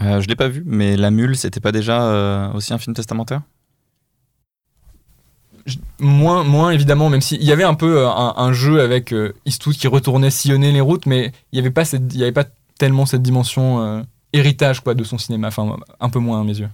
[0.00, 2.94] Euh, je l'ai pas vu, mais La Mule, c'était pas déjà euh, aussi un film
[2.94, 3.42] testamentaire?
[5.98, 9.76] Moins, moins évidemment, même s'il y avait un peu euh, un, jeu avec euh, Eastwood
[9.76, 12.46] qui retournait sillonner les routes, mais il n'y avait, pas cette, y avait pas
[12.78, 16.68] tellement cette dimension héritage quoi, de son cinéma, enfin un peu moins à mes yeux.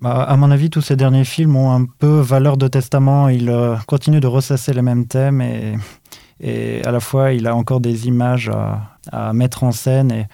[0.00, 3.28] Bah, à mon avis, tous ces derniers films ont un peu valeur de testament.
[3.28, 3.52] Ils
[3.88, 5.74] continuent de ressasser les mêmes thèmes et,
[6.40, 10.12] et à la fois, il a encore des images à, à mettre en scène.
[10.12, 10.26] Et,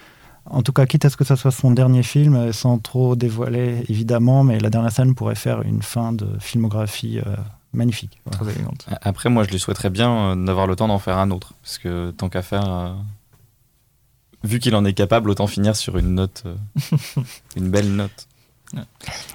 [0.46, 3.84] en tout cas, quitte à ce que ce soit son dernier film, sans trop dévoiler
[3.88, 7.36] évidemment, mais la dernière scène pourrait faire une fin de filmographie euh,
[7.72, 8.20] magnifique.
[9.00, 11.78] Après, moi, je lui souhaiterais bien euh, d'avoir le temps d'en faire un autre, parce
[11.78, 12.92] que tant qu'à faire, euh,
[14.42, 16.44] vu qu'il en est capable, autant finir sur une note,
[17.56, 18.28] une belle note.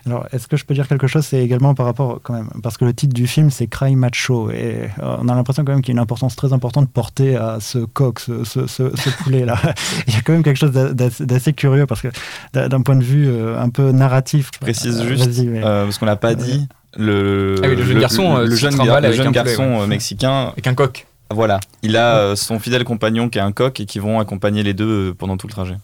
[0.06, 2.78] Alors, est-ce que je peux dire quelque chose C'est également par rapport, quand même, parce
[2.78, 4.49] que le titre du film, c'est Cry Macho.
[4.52, 7.36] Et euh, on a l'impression quand même qu'il y a une importance très importante portée
[7.36, 9.58] à ce coq, ce, poulet-là.
[10.08, 12.10] Il y a quand même quelque chose d'assez curieux, parce que
[12.54, 14.52] d'un point de vue euh, un peu narratif.
[14.54, 18.38] Je précise juste, euh, parce qu'on l'a pas dit, Le, Ah oui, le jeune garçon,
[18.38, 19.82] euh, le, jeune, poulet, garçon ouais.
[19.82, 21.06] euh, mexicain, Avec un coq.
[21.32, 21.60] voilà.
[21.84, 24.73] Il a euh, son fidèle compagnon qui est un coq et qui vont accompagner les
[24.73, 25.75] deux euh, pendant tout le trajet.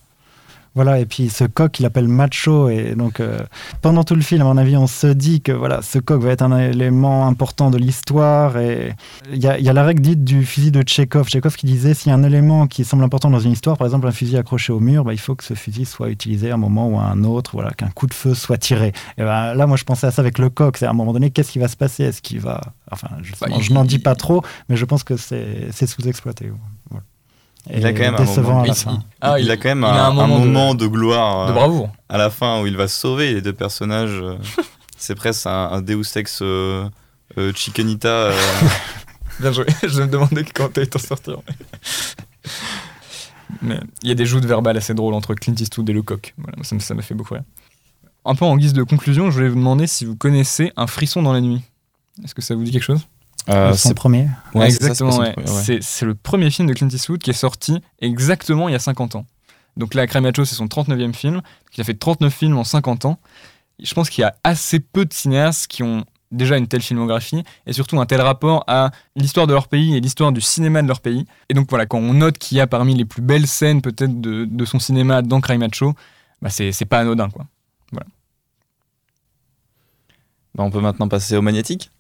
[0.76, 3.40] Voilà, et puis ce coq, il appelle Macho, et donc euh,
[3.82, 6.32] pendant tout le film, à mon avis, on se dit que voilà, ce coq va
[6.32, 8.94] être un élément important de l'histoire, et
[9.32, 12.10] il y y a la règle dite du fusil de Tchekhov, Tchekhov qui disait s'il
[12.10, 14.74] y a un élément qui semble important dans une histoire, par exemple un fusil accroché
[14.74, 17.04] au mur, bah, il faut que ce fusil soit utilisé à un moment ou à
[17.04, 18.92] un autre, voilà, qu'un coup de feu soit tiré.
[19.18, 21.14] Et ben, là, moi, je pensais à ça avec le coq, c'est à un moment
[21.14, 22.04] donné, qu'est-ce qui va se passer?
[22.04, 22.62] Est-ce qu'il va...
[22.92, 23.08] Enfin,
[23.42, 26.52] Bah, je n'en dis pas trop, mais je pense que c'est c'est sous-exploité.
[27.74, 28.92] Il a Et quand même un décevant moment- à la Il- fin.
[28.94, 31.56] il- ah, il, a quand même un, a un moment, de, de, gloire de euh,
[31.56, 31.90] bravoure.
[32.10, 34.20] à la fin où il va sauver les deux personnages.
[34.22, 34.38] euh,
[34.98, 36.88] C'est presque un, un Deus Ex euh,
[37.38, 38.08] euh, Chickenita.
[38.08, 38.38] euh,
[39.40, 39.66] Bien joué.
[39.84, 41.38] je me demandais quand t'allais t'en sortir.
[43.62, 46.34] Mais il y a des joutes verbales assez drôles entre Clint Eastwood et le coq.
[46.38, 47.44] Voilà, ça m'a fait beaucoup rire.
[48.26, 51.22] Un peu en guise de conclusion, je voulais vous demander si vous connaissez Un frisson
[51.22, 51.62] dans la nuit.
[52.24, 53.02] Est-ce que ça vous dit quelque chose?
[53.50, 54.28] Euh, son c'est premier.
[54.54, 55.36] ouais, Exactement, c'est ouais.
[55.38, 56.08] ouais.
[56.08, 59.26] Le premier film de Clint Eastwood qui est sorti exactement il y a 50 ans.
[59.78, 61.42] Donc là, Cremacho, c'est son 39e film.
[61.76, 63.20] Il a fait 39 films en 50 ans.
[63.84, 67.44] Je pense qu'il y a assez peu de cinéastes qui ont déjà une telle filmographie
[67.68, 70.88] et surtout un tel rapport à l'histoire de leur pays et l'histoire du cinéma de
[70.88, 71.26] leur pays.
[71.50, 74.22] Et donc voilà, quand on note qu'il y a parmi les plus belles scènes peut-être
[74.22, 75.94] de, de son cinéma dans Cry Macho,
[76.42, 77.46] bah c'est c'est pas anodin quoi.
[80.56, 81.92] Bah, on peut maintenant passer au magnétique.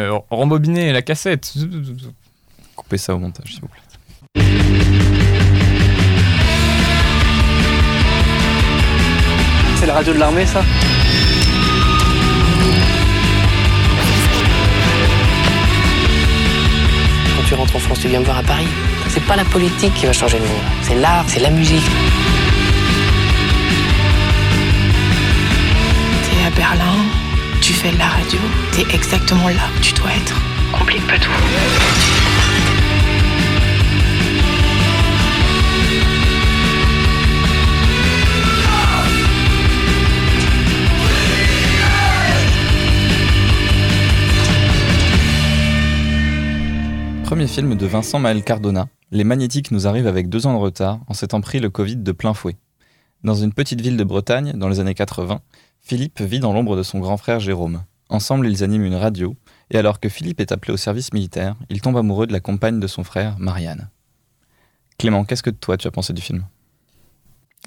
[0.00, 1.52] Euh, rembobiner la cassette.
[2.74, 3.80] Coupez ça au montage, s'il vous plaît.
[9.76, 10.62] C'est la radio de l'armée, ça?
[17.36, 18.68] Quand tu rentres en France, tu viens me voir à Paris.
[19.08, 20.62] C'est pas la politique qui va changer le monde.
[20.82, 21.82] C'est l'art, c'est la musique.
[26.24, 26.96] T'es à Berlin,
[27.62, 28.40] tu fais de la radio,
[28.72, 30.42] t'es exactement là où tu dois être.
[30.76, 31.30] Complique pas tout.
[47.22, 50.98] Premier film de Vincent Maël Cardona, Les Magnétiques nous arrivent avec deux ans de retard
[51.06, 52.56] en s'étant pris le Covid de plein fouet.
[53.22, 55.40] Dans une petite ville de Bretagne, dans les années 80,
[55.82, 57.82] Philippe vit dans l'ombre de son grand frère Jérôme.
[58.08, 59.36] Ensemble, ils animent une radio,
[59.70, 62.78] et alors que Philippe est appelé au service militaire, il tombe amoureux de la compagne
[62.78, 63.88] de son frère, Marianne.
[64.98, 66.44] Clément, qu'est-ce que toi tu as pensé du film?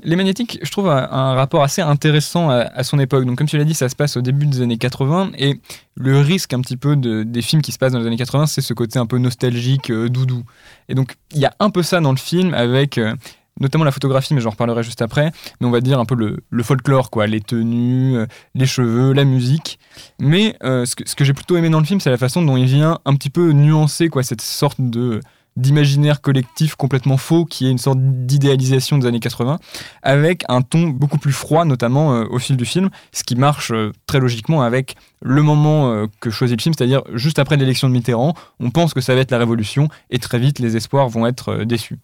[0.03, 3.25] Les magnétiques, je trouve un, rapport assez intéressant à, son époque.
[3.25, 5.31] Donc, comme tu l'as dit, ça se passe au début des années 80.
[5.37, 5.61] Et
[5.95, 8.45] le risque un petit peu de- des films qui se passent dans les années 80,
[8.45, 10.43] c'est ce côté un peu nostalgique, euh, doudou.
[10.89, 12.97] Et donc, il y a un peu ça dans le film avec.
[12.97, 13.15] euh,
[13.61, 15.31] Notamment la photographie, mais j'en reparlerai juste après.
[15.61, 17.25] Mais on va dire un peu le, folklore, quoi.
[17.25, 19.79] Les tenues, euh, les cheveux, la musique.
[20.19, 22.65] Mais euh, ce que, j'ai plutôt aimé dans le film, c'est la façon dont il
[22.65, 25.21] vient un petit peu nuancer, quoi, cette sorte de
[25.55, 29.57] d'imaginaire collectif complètement faux qui est une sorte d'idéalisation des années 80
[30.03, 33.71] avec un ton beaucoup plus froid notamment euh, au fil du film ce qui marche
[34.05, 38.33] très logiquement avec le moment que choisit le film c'est-à-dire juste après l'élection de Mitterrand
[38.59, 41.63] on pense que ça va être la révolution et très vite les espoirs vont être
[41.63, 41.99] déçus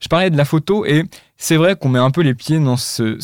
[0.00, 1.04] je parlais de la photo et
[1.36, 3.18] c'est vrai qu'on met un peu les pieds dans ce,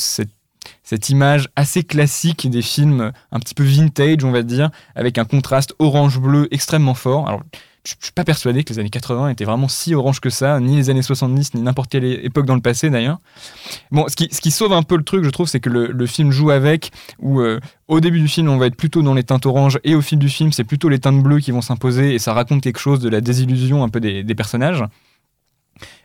[0.83, 5.25] cette image assez classique des films un petit peu vintage, on va dire, avec un
[5.25, 7.29] contraste orange-bleu extrêmement fort.
[7.29, 10.29] Alors, je je suis pas persuadé que les années 80 étaient vraiment si orange que
[10.29, 13.19] ça, ni les années 70, ni n'importe quelle époque dans le passé d'ailleurs.
[13.93, 16.51] Bon, ce qui, sauve un peu le truc, je trouve, c'est que le, film joue
[16.51, 19.79] avec, où euh, au début du film, on va être plutôt dans les teintes oranges,
[19.85, 22.33] et au fil du film, c'est plutôt les teintes bleues qui vont s'imposer, et ça
[22.33, 24.83] raconte quelque chose de la désillusion un peu des personnages.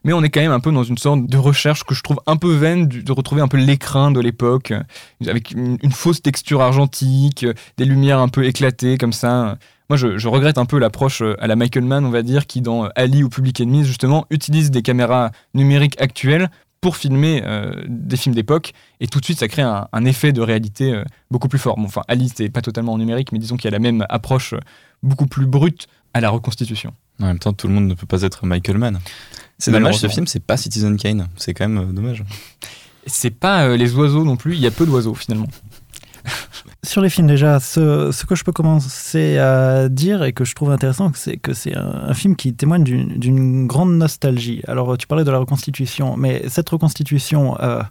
[0.04, 2.20] Mais on est quand même un peu dans une sorte de recherche que je trouve
[2.26, 4.84] un peu vaine de retrouver un peu l'écrin de l'époque, euh,
[5.28, 9.58] avec une, fausse texture argentique, euh, des lumières un peu éclatées comme ça.
[9.90, 12.62] Moi, je, regrette un peu l'approche euh, à la Michael Mann, on va dire, qui
[12.62, 17.44] dans Ali ou Public Enemies, justement, utilise des caméras numériques actuelles pour filmer
[17.88, 21.60] des films d'époque, et tout de suite, ça crée un, effet de réalité beaucoup plus
[21.60, 21.76] fort.
[21.76, 24.04] Bon, enfin, Ali, c'est pas totalement en numérique, mais disons qu'il y a la même
[24.10, 24.56] approche
[25.04, 26.96] beaucoup plus brute à la reconstitution.
[27.22, 29.00] En même temps, tout le monde ne peut pas être Michael Mann.
[29.58, 31.28] C'est dommage, ce film, c'est pas Citizen Kane.
[31.38, 32.24] C'est quand même euh, dommage.
[33.06, 35.48] C'est pas euh, les oiseaux non plus, il y a peu d'oiseaux finalement.
[36.84, 40.56] Sur les films déjà, ce, ce que je peux commencer à dire et que je
[40.56, 44.64] trouve intéressant, c'est que c'est un, un film qui témoigne d'une grande nostalgie.
[44.68, 47.84] Alors tu parlais de la reconstitution, mais cette reconstitution, euh,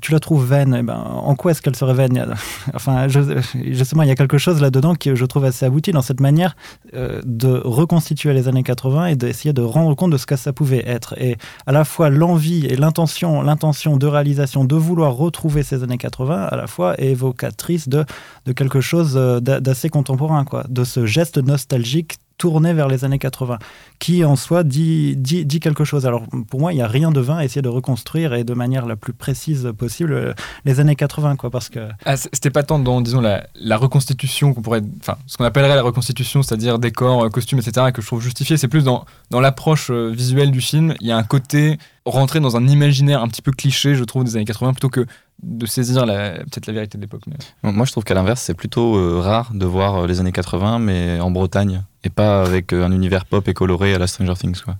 [0.00, 2.34] tu la trouves vaine, eh ben, en quoi est-ce qu'elle serait vaine
[2.74, 6.20] Enfin, justement, il y a quelque chose là-dedans que je trouve assez abouti dans cette
[6.20, 6.54] manière
[6.94, 10.52] euh, de reconstituer les années 80 et d'essayer de rendre compte de ce que ça
[10.52, 11.14] pouvait être.
[11.18, 15.98] Et à la fois l'envie et l'intention, l'intention de réalisation de vouloir retrouver ces années
[15.98, 18.04] 80, à la fois est évocatrice de,
[18.44, 23.18] de quelque chose euh, d'assez contemporain, quoi, de ce geste nostalgique tourné vers les années
[23.18, 23.58] 80,
[23.98, 26.06] qui en soi dit, dit, dit quelque chose.
[26.06, 28.54] Alors pour moi, il n'y a rien de vain à essayer de reconstruire et de
[28.54, 31.88] manière la plus précise possible euh, les années 80, quoi, parce que...
[32.04, 34.82] Ah, C'était pas tant dans, disons, la, la reconstitution qu'on pourrait...
[35.00, 38.68] Enfin, ce qu'on appellerait la reconstitution, c'est-à-dire décor, costumes, etc., que je trouve justifié, c'est
[38.68, 40.94] plus dans, dans l'approche euh, visuelle du film.
[41.00, 44.24] Il y a un côté rentrer dans un imaginaire un petit peu cliché, je trouve,
[44.24, 45.06] des années 80, plutôt que
[45.42, 47.22] de saisir peut-être la vérité de l'époque.
[47.62, 51.20] Moi, je trouve qu'à l'inverse, c'est plutôt euh, rare de voir les années 80, mais
[51.20, 54.60] en Bretagne et pas avec euh, un univers pop et coloré à la Stranger Things.
[54.62, 54.76] Quoi.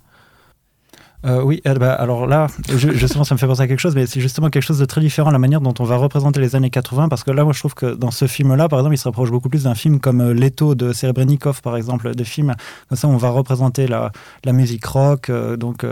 [1.25, 4.21] Euh, oui, ben, alors là, justement, ça me fait penser à quelque chose, mais c'est
[4.21, 7.09] justement quelque chose de très différent, la manière dont on va représenter les années 80,
[7.09, 9.31] parce que là, moi, je trouve que dans ce film-là, par exemple, il se rapproche
[9.31, 12.55] beaucoup plus d'un film comme euh, Leto de Serebrennikov, par exemple, des films
[12.89, 14.13] comme ça, on va représenter la,
[14.45, 15.87] la musique rock, euh, donc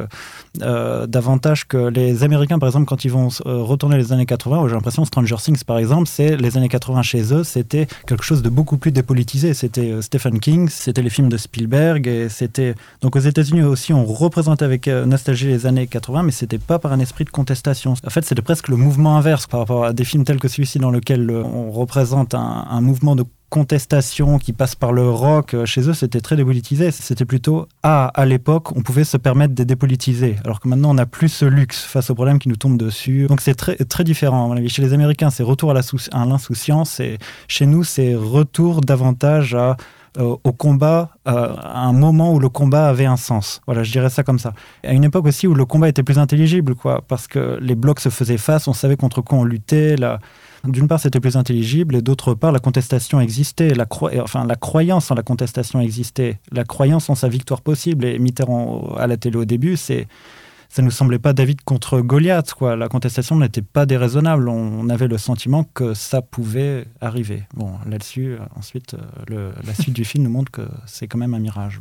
[0.54, 5.04] davantage que les Américains, par exemple, quand ils vont retourner les années 80, j'ai l'impression
[5.04, 8.76] Stranger Things, par exemple, c'est les années 80 chez eux, c'était quelque chose de beaucoup
[8.76, 9.54] plus dépolitisé.
[9.54, 14.04] C'était Stephen King, c'était les films de Spielberg, et c'était donc aux États-Unis aussi, on
[14.04, 14.88] représentait avec
[15.28, 17.94] les années 80, mais c'était pas par un esprit de contestation.
[18.04, 20.78] En fait, c'était presque le mouvement inverse par rapport à des films tels que celui-ci
[20.78, 25.66] dans lequel on représente un, un mouvement de contestation qui passe par le rock, euh,
[25.66, 26.90] chez eux, c'était très dépolitisé.
[26.90, 30.36] C'était plutôt, ah, à l'époque, on pouvait se permettre de dépolitiser.
[30.46, 33.26] Alors que maintenant, on n'a plus ce luxe face aux problèmes qui nous tombent dessus.
[33.26, 34.56] Donc c'est très, très différent.
[34.68, 36.98] Chez les Américains, c'est retour à l'insouciance.
[37.00, 39.76] Et chez nous, c'est retour davantage à
[40.18, 43.62] euh, au combat euh, à un moment où le combat avait un sens.
[43.66, 44.52] Voilà, je dirais ça comme ça.
[44.84, 48.00] À une époque aussi où le combat était plus intelligible, quoi, parce que les blocs
[48.00, 49.96] se faisaient face, on savait contre quoi on luttait.
[50.64, 53.86] D'une part, c'était plus intelligible, et d'autre part, la contestation existait, la,
[54.20, 58.04] enfin, la croyance en la contestation existait, la croyance en sa victoire possible.
[58.04, 60.06] Et Mitterrand, à la télé au début, c'est
[60.72, 62.54] ça nous semblait pas David contre Goliath.
[62.54, 62.76] Quoi.
[62.76, 64.48] La contestation n'était pas déraisonnable.
[64.48, 67.42] On avait le sentiment que ça pouvait arriver.
[67.52, 68.96] Bon, là-dessus, euh, ensuite,
[69.30, 71.78] euh, la suite du film nous montre que c'est quand même un mirage.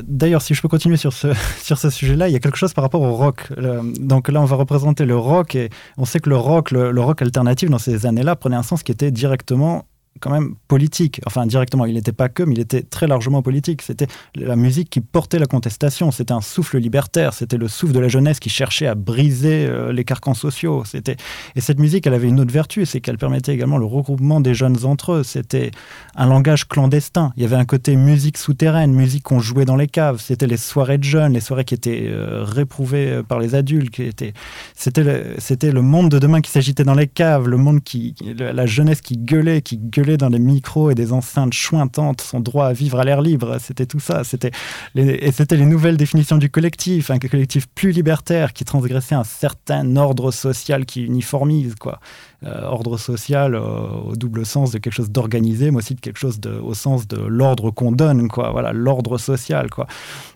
[0.00, 2.72] D'ailleurs, si je peux continuer sur ce, sur ce sujet-là, il y a quelque chose
[2.74, 3.52] par rapport au rock.
[3.98, 7.22] donc là, on va représenter le rock et on sait que le rock, le rock
[7.22, 9.84] alternatif dans ces années-là prenait un sens qui était directement
[10.22, 11.20] quand même politique.
[11.26, 13.82] Enfin, directement, il n'était pas que, mais il était très largement politique.
[13.82, 16.10] C'était la musique qui portait la contestation.
[16.10, 17.34] C'était un souffle libertaire.
[17.34, 20.84] C'était le souffle de la jeunesse qui cherchait à briser euh, les carcans sociaux.
[20.86, 21.16] C'était
[21.56, 24.54] et cette musique, elle avait une autre vertu, c'est qu'elle permettait également le regroupement des
[24.54, 25.22] jeunes entre eux.
[25.22, 25.70] C'était
[26.14, 27.32] un langage clandestin.
[27.36, 30.20] Il y avait un côté musique souterraine, musique qu'on jouait dans les caves.
[30.20, 33.90] C'était les soirées de jeunes, les soirées qui étaient euh, réprouvées euh, par les adultes.
[33.90, 34.32] Qui étaient,
[34.74, 38.14] c'était le, c'était le monde de demain qui s'agitait dans les caves, le monde qui,
[38.38, 42.66] la jeunesse qui gueulait, qui gueulait dans des micros et des enceintes chointantes, son droit
[42.66, 44.24] à vivre à l'air libre, c'était tout ça.
[44.24, 44.50] C'était
[44.94, 49.96] et c'était les nouvelles définitions du collectif, un collectif plus libertaire qui transgressait un certain
[49.96, 52.00] ordre social qui uniformise, quoi.
[52.44, 53.60] Euh, ordre social euh,
[54.08, 57.06] au double sens de quelque chose d'organisé, mais aussi de quelque chose de, au sens
[57.06, 58.50] de l'ordre qu'on donne, quoi.
[58.50, 59.86] Voilà, l'ordre social, quoi.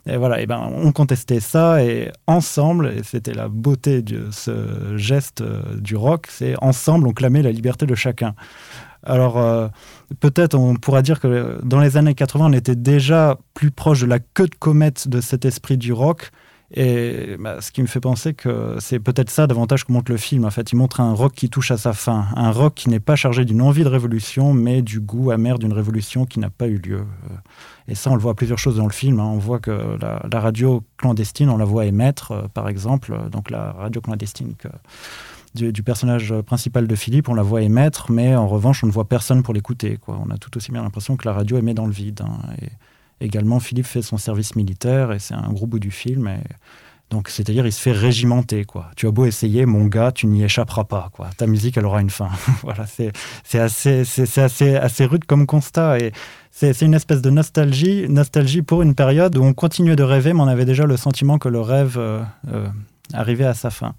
[0.06, 4.96] Et voilà, et ben on contestait ça et ensemble, et c'était la beauté de ce
[4.96, 8.34] geste euh, du rock, c'est ensemble on clamait la liberté de chacun.
[9.06, 9.68] Alors, euh,
[10.20, 14.06] peut-être on pourra dire que dans les années 80, on était déjà plus proche de
[14.06, 16.30] la queue de comète de cet esprit du rock.
[16.74, 20.18] Et bah, ce qui me fait penser que c'est peut-être ça davantage que montre le
[20.18, 20.44] film.
[20.44, 22.26] En fait, il montre un rock qui touche à sa fin.
[22.34, 25.72] Un rock qui n'est pas chargé d'une envie de révolution, mais du goût amer d'une
[25.72, 27.02] révolution qui n'a pas eu lieu.
[27.30, 27.34] Euh,
[27.86, 29.20] et ça, on le voit à plusieurs choses dans le film.
[29.20, 29.30] Hein.
[29.32, 33.16] On voit que la, radio clandestine, on la voit émettre, euh, par exemple.
[33.30, 34.68] Donc la radio clandestine que
[35.56, 39.08] du, personnage principal de Philippe, on la voit émettre, mais en revanche, on ne voit
[39.08, 39.98] personne pour l'écouter.
[40.06, 42.22] On a tout aussi bien l'impression que la radio émet dans le vide.
[42.22, 42.38] Hein.
[42.62, 46.30] Et également, Philippe fait son service militaire, et c'est un gros bout du film.
[47.10, 48.90] Donc, c'est-à-dire, il se fait régimenter, quoi.
[48.96, 51.30] Tu as beau essayer, mon gars, tu n'y échapperas pas, quoi.
[51.36, 52.30] Ta musique, elle aura une fin.
[52.62, 53.12] voilà, c'est
[53.58, 56.00] assez, rude comme constat.
[56.00, 56.12] Et
[56.50, 60.40] c'est une espèce de nostalgie, nostalgie pour une période où on continuait de rêver, mais
[60.40, 62.66] on avait déjà le sentiment que le rêve euh, euh,
[63.12, 63.94] arrivait à sa fin.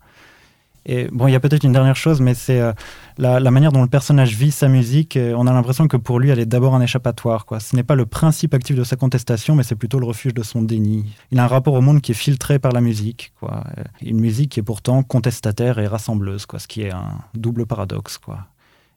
[0.89, 2.71] Et bon, il y a peut-être une dernière chose, mais c'est euh,
[3.17, 5.19] la, manière dont le personnage vit sa musique.
[5.21, 7.45] on a l'impression que pour lui, elle est d'abord un échappatoire.
[7.45, 7.59] Quoi.
[7.59, 10.43] Ce n'est pas le principe actif de sa contestation, mais c'est plutôt le refuge de
[10.43, 11.13] son déni.
[11.31, 13.33] Il a un rapport au monde qui est filtré par la musique.
[13.37, 13.65] Quoi.
[14.01, 18.17] Une musique qui est pourtant contestataire et rassembleuse, quoi, ce qui est un double paradoxe.
[18.17, 18.39] Quoi.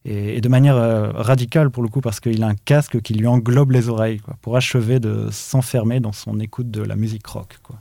[0.04, 3.26] Et, de manière euh, radicale pour le coup, parce qu'il a un casque qui lui
[3.26, 7.58] englobe les oreilles, pour achever de s'enfermer dans son écoute de la musique rock.
[7.64, 7.76] Quoi.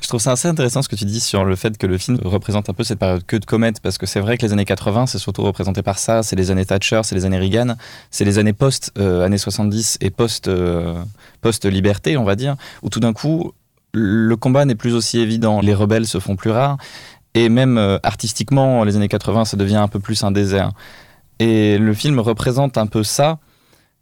[0.00, 2.18] Je trouve ça assez intéressant ce que tu dis sur le fait que le film
[2.24, 4.64] représente un peu cette période que de comète, parce que c'est vrai que les années
[4.64, 7.76] 80, c'est surtout représenté par ça, c'est les années Thatcher, c'est les années Reagan,
[8.10, 11.02] c'est les années post euh, années 70 et post euh,
[12.16, 13.52] on va dire, où tout d'un coup
[13.92, 16.78] le combat n'est plus aussi évident, les rebelles se font plus rares,
[17.34, 20.72] et même euh, artistiquement, les années 80, ça devient un peu plus un désert.
[21.38, 23.38] Et le film représente un peu ça,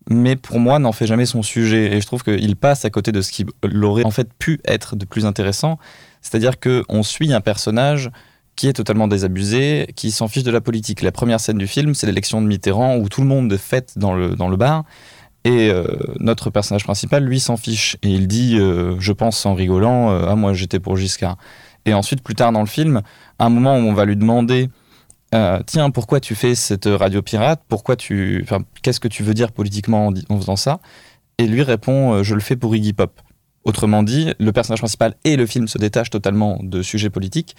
[0.08, 1.96] mais pour moi n'en fait jamais son sujet.
[1.96, 4.96] Et je trouve qu'il passe à côté de ce qui l'aurait en fait pu être
[4.96, 5.78] de plus intéressant.
[6.22, 8.10] C'est-à-dire qu'on suit un personnage
[8.56, 11.02] qui est totalement désabusé, qui s'en fiche de la politique.
[11.02, 14.14] La première scène du film, c'est l'élection de Mitterrand, où tout le monde fête dans
[14.14, 14.84] le, dans le bar.
[15.44, 15.84] Et euh,
[16.18, 17.96] notre personnage principal, lui, s'en fiche.
[18.02, 21.36] Et il dit, euh, je pense en rigolant, euh, ah moi j'étais pour Giscard.
[21.86, 23.02] Et ensuite, plus tard dans le film,
[23.38, 24.68] un moment où on va lui demander
[25.34, 27.62] euh, tiens, pourquoi tu fais cette radio pirate?
[27.68, 30.80] Pourquoi tu, enfin, qu'est-ce que tu veux dire politiquement en, en faisant ça?
[31.38, 33.20] Et lui répond, euh, je le fais pour Iggy Pop.
[33.64, 37.56] Autrement dit, le personnage principal et le film se détachent totalement de sujets politiques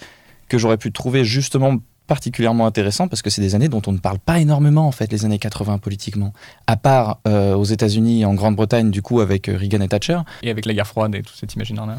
[0.48, 1.76] que j'aurais pu trouver justement
[2.08, 5.12] particulièrement intéressant parce que c'est des années dont on ne parle pas énormément en fait
[5.12, 6.32] les années 80 politiquement.
[6.66, 10.18] À part euh, aux États-Unis et en Grande-Bretagne du coup avec Reagan et Thatcher.
[10.42, 11.96] Et avec la guerre froide et tout cet imaginaire là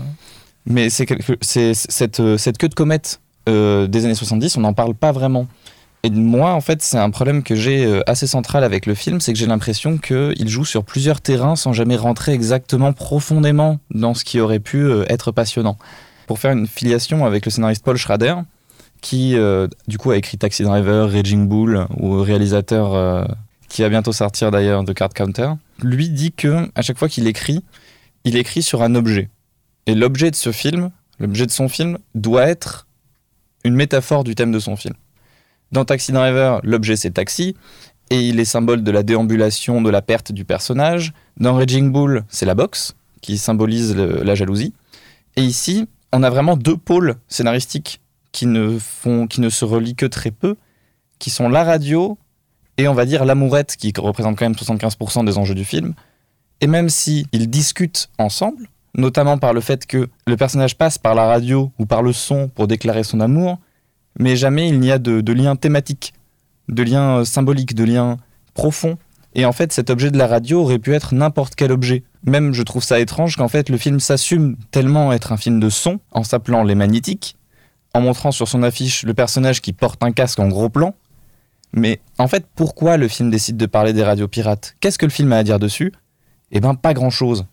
[0.65, 1.07] mais c'est
[1.41, 3.19] c'est cette, cette queue de comète
[3.49, 5.47] euh, des années 70 on n'en parle pas vraiment
[6.03, 9.21] et moi, en fait, c'est un problème que j'ai euh, assez central avec le film,
[9.21, 14.15] c'est que j'ai l'impression qu'il joue sur plusieurs terrains sans jamais rentrer exactement profondément dans
[14.15, 15.77] ce qui aurait pu euh, être passionnant.
[16.25, 18.35] Pour faire une filiation avec le scénariste Paul Schrader,
[19.01, 23.27] qui euh, du coup a écrit Taxi Driver, Raging Bull, ou réalisateur
[23.67, 27.27] qui va bientôt sortir d'ailleurs de Card Counter, lui dit que à chaque fois qu'il
[27.27, 27.63] écrit,
[28.23, 29.29] il écrit sur un objet.
[29.87, 32.87] Et l'objet de ce film, l'objet de son film, doit être
[33.63, 34.95] une métaphore du thème de son film.
[35.71, 37.55] Dans Taxi Driver, l'objet c'est taxi,
[38.09, 41.13] et il est symbole de la déambulation, de la perte du personnage.
[41.37, 44.73] Dans Raging Bull, c'est la boxe, qui symbolise la jalousie.
[45.37, 48.01] Et ici, on a vraiment deux pôles scénaristiques
[48.33, 50.57] qui ne, font, qui ne se relient que très peu,
[51.19, 52.17] qui sont la radio
[52.77, 55.93] et on va dire l'amourette, qui représente quand même 75% des enjeux du film.
[56.61, 61.15] Et même si ils discutent ensemble, notamment par le fait que le personnage passe par
[61.15, 63.59] la radio ou par le son pour déclarer son amour,
[64.19, 66.13] mais jamais il n'y a de, lien thématique,
[66.67, 68.17] de lien euh, symbolique, de lien
[68.53, 68.97] profond.
[69.33, 72.03] Et en fait, cet objet de la radio aurait pu être n'importe quel objet.
[72.25, 75.69] Même, je trouve ça étrange qu'en fait, le film s'assume tellement être un film de
[75.69, 77.37] son, en s'appelant Les Magnétiques,
[77.93, 80.95] en montrant sur son affiche le personnage qui porte un casque en gros plan.
[81.73, 84.75] Mais en fait, pourquoi le film décide de parler des radios pirates?
[84.81, 85.93] Qu'est-ce que le film a à dire dessus?
[86.51, 87.45] Eh ben, pas grand-chose.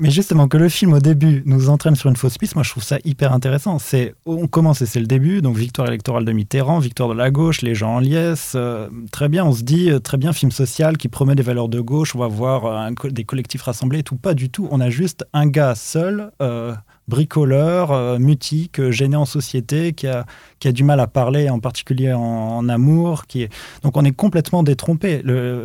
[0.00, 2.70] Mais justement, que le film au début nous entraîne sur une fausse piste, moi je
[2.70, 3.78] trouve ça hyper intéressant.
[3.78, 7.30] C'est, on commence et c'est le début, donc victoire électorale de Mitterrand, victoire de la
[7.30, 8.54] gauche, les gens en liesse.
[8.54, 11.68] Euh, très bien, on se dit, euh, très bien, film social qui promet des valeurs
[11.68, 14.16] de gauche, on va voir euh, des collectifs rassemblés et tout.
[14.16, 14.68] Pas du tout.
[14.70, 16.32] On a juste un gars seul.
[16.40, 16.74] Euh,
[17.10, 20.24] bricoleur, euh, mutique, euh, gêné en société, qui a,
[20.60, 23.24] qui a du mal à parler, en particulier en, amour.
[23.82, 25.22] Donc on est complètement détrompé,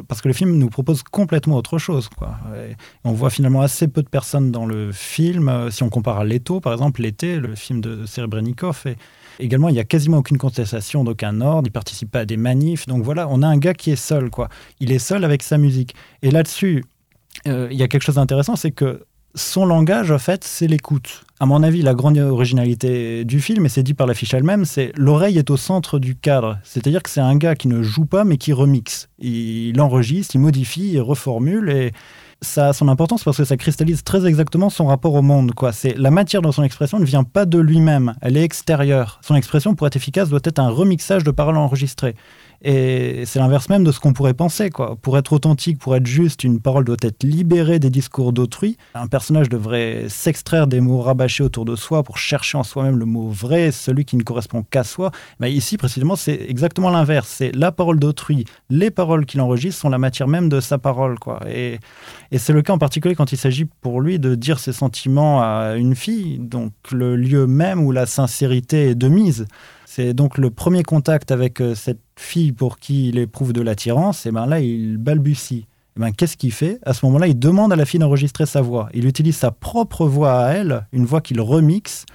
[0.08, 2.10] parce que le film nous propose complètement autre chose.
[3.04, 5.48] On voit finalement assez peu de personnes dans le film.
[5.48, 8.98] Euh, Si on compare à Leto, par exemple, L'été, le film de Serebrennikov, et
[9.40, 12.88] également il n'y a quasiment aucune contestation d'aucun ordre, il participe pas à des manifs.
[12.88, 14.30] Donc voilà, on a un gars qui est seul.
[14.80, 15.94] Il est seul avec sa musique.
[16.24, 16.84] Et là-dessus,
[17.48, 19.06] euh, il y a quelque chose d'intéressant, c'est que
[19.36, 21.26] son langage, en fait, c'est l'écoute.
[21.42, 24.94] À mon avis, la grande originalité du film, et c'est dit par l'affiche elle-même, c'est
[24.96, 26.58] l'oreille est au centre du cadre.
[26.64, 29.10] C'est-à-dire que c'est un gars qui ne joue pas, mais qui remixe.
[29.20, 31.92] Il enregistre, il modifie, il reformule, et
[32.42, 35.52] ça a son importance parce que ça cristallise très exactement son rapport au monde.
[35.74, 39.20] C'est la matière dans son expression ne vient pas de lui-même, elle est extérieure.
[39.22, 42.16] Son expression, pour être efficace, doit être un remixage de paroles enregistrées.
[42.62, 44.70] Et c'est l'inverse même de ce qu'on pourrait penser.
[44.70, 44.96] Quoi.
[44.96, 48.78] Pour être authentique, pour être juste, une parole doit être libérée des discours d'autrui.
[48.94, 53.06] Un personnage devrait s'extraire des mots rabâchés autour de soi pour chercher en soi-même le
[53.06, 55.12] mot vrai, celui qui ne correspond qu'à soi.
[55.40, 57.30] Mais ici, précisément, c'est exactement l'inverse.
[57.30, 58.46] C'est la parole d'autrui.
[58.70, 61.20] Les paroles qu'il enregistre sont la matière même de sa parole.
[61.20, 61.40] Quoi.
[61.50, 61.80] Et,
[62.32, 65.42] et c'est le cas en particulier quand il s'agit pour lui de dire ses sentiments
[65.42, 69.46] à une fille, donc le lieu même où la sincérité est de mise.
[69.96, 74.26] C'est donc le premier contact avec euh, cette fille pour qui il éprouve de l'attirance,
[74.26, 75.68] et ben là, il balbutie.
[75.96, 76.80] Et ben, qu'est-ce qu'il fait?
[76.86, 78.90] À ce moment-là, il demande à la fille d'enregistrer sa voix.
[78.94, 82.06] Il utilise sa propre voix à elle, une voix qu'il remixe,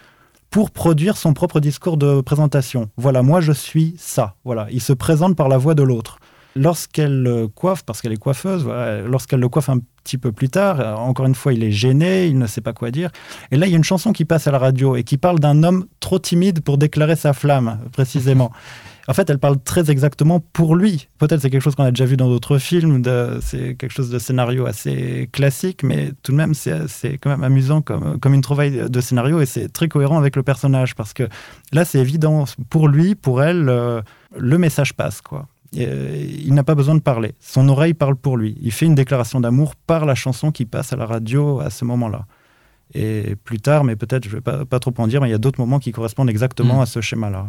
[0.51, 2.91] pour produire son propre discours de présentation.
[2.99, 4.35] Voilà, moi je suis ça.
[4.45, 6.19] Voilà, il se présente par la voix de l'autre.
[6.57, 10.49] Lorsqu'elle le coiffe, parce qu'elle est coiffeuse, voilà, lorsqu'elle le coiffe un petit peu plus
[10.49, 13.11] tard, euh, encore une fois, il est gêné, il ne sait pas quoi dire.
[13.51, 15.39] Et là, il y a une chanson qui passe à la radio et qui parle
[15.39, 18.51] d'un homme trop timide pour déclarer sa flamme, précisément.
[19.09, 21.09] En fait, elle parle très exactement pour lui.
[21.19, 23.03] Peut-être c'est quelque chose qu'on a déjà vu dans d'autres films,
[23.41, 27.83] c'est quelque chose de scénario assez classique, mais tout de même, c'est quand même amusant
[27.83, 31.29] comme, comme une trouvaille de scénario et c'est très cohérent avec le personnage parce que
[31.73, 32.45] là, c'est évident.
[32.69, 34.01] Pour lui, pour elle, euh,
[34.39, 35.49] le message passe, quoi.
[35.79, 37.35] Euh, il n'a pas besoin de parler.
[37.39, 38.57] Son oreille parle pour lui.
[38.61, 41.85] Il fait une déclaration d'amour par la chanson qui passe à la radio à ce
[41.85, 42.27] moment-là.
[42.93, 45.33] Et plus tard, mais peut-être je ne vais pas, pas, trop en dire, mais il
[45.33, 46.83] y a d'autres moments qui correspondent exactement mm.
[46.83, 47.47] à ce schéma-là.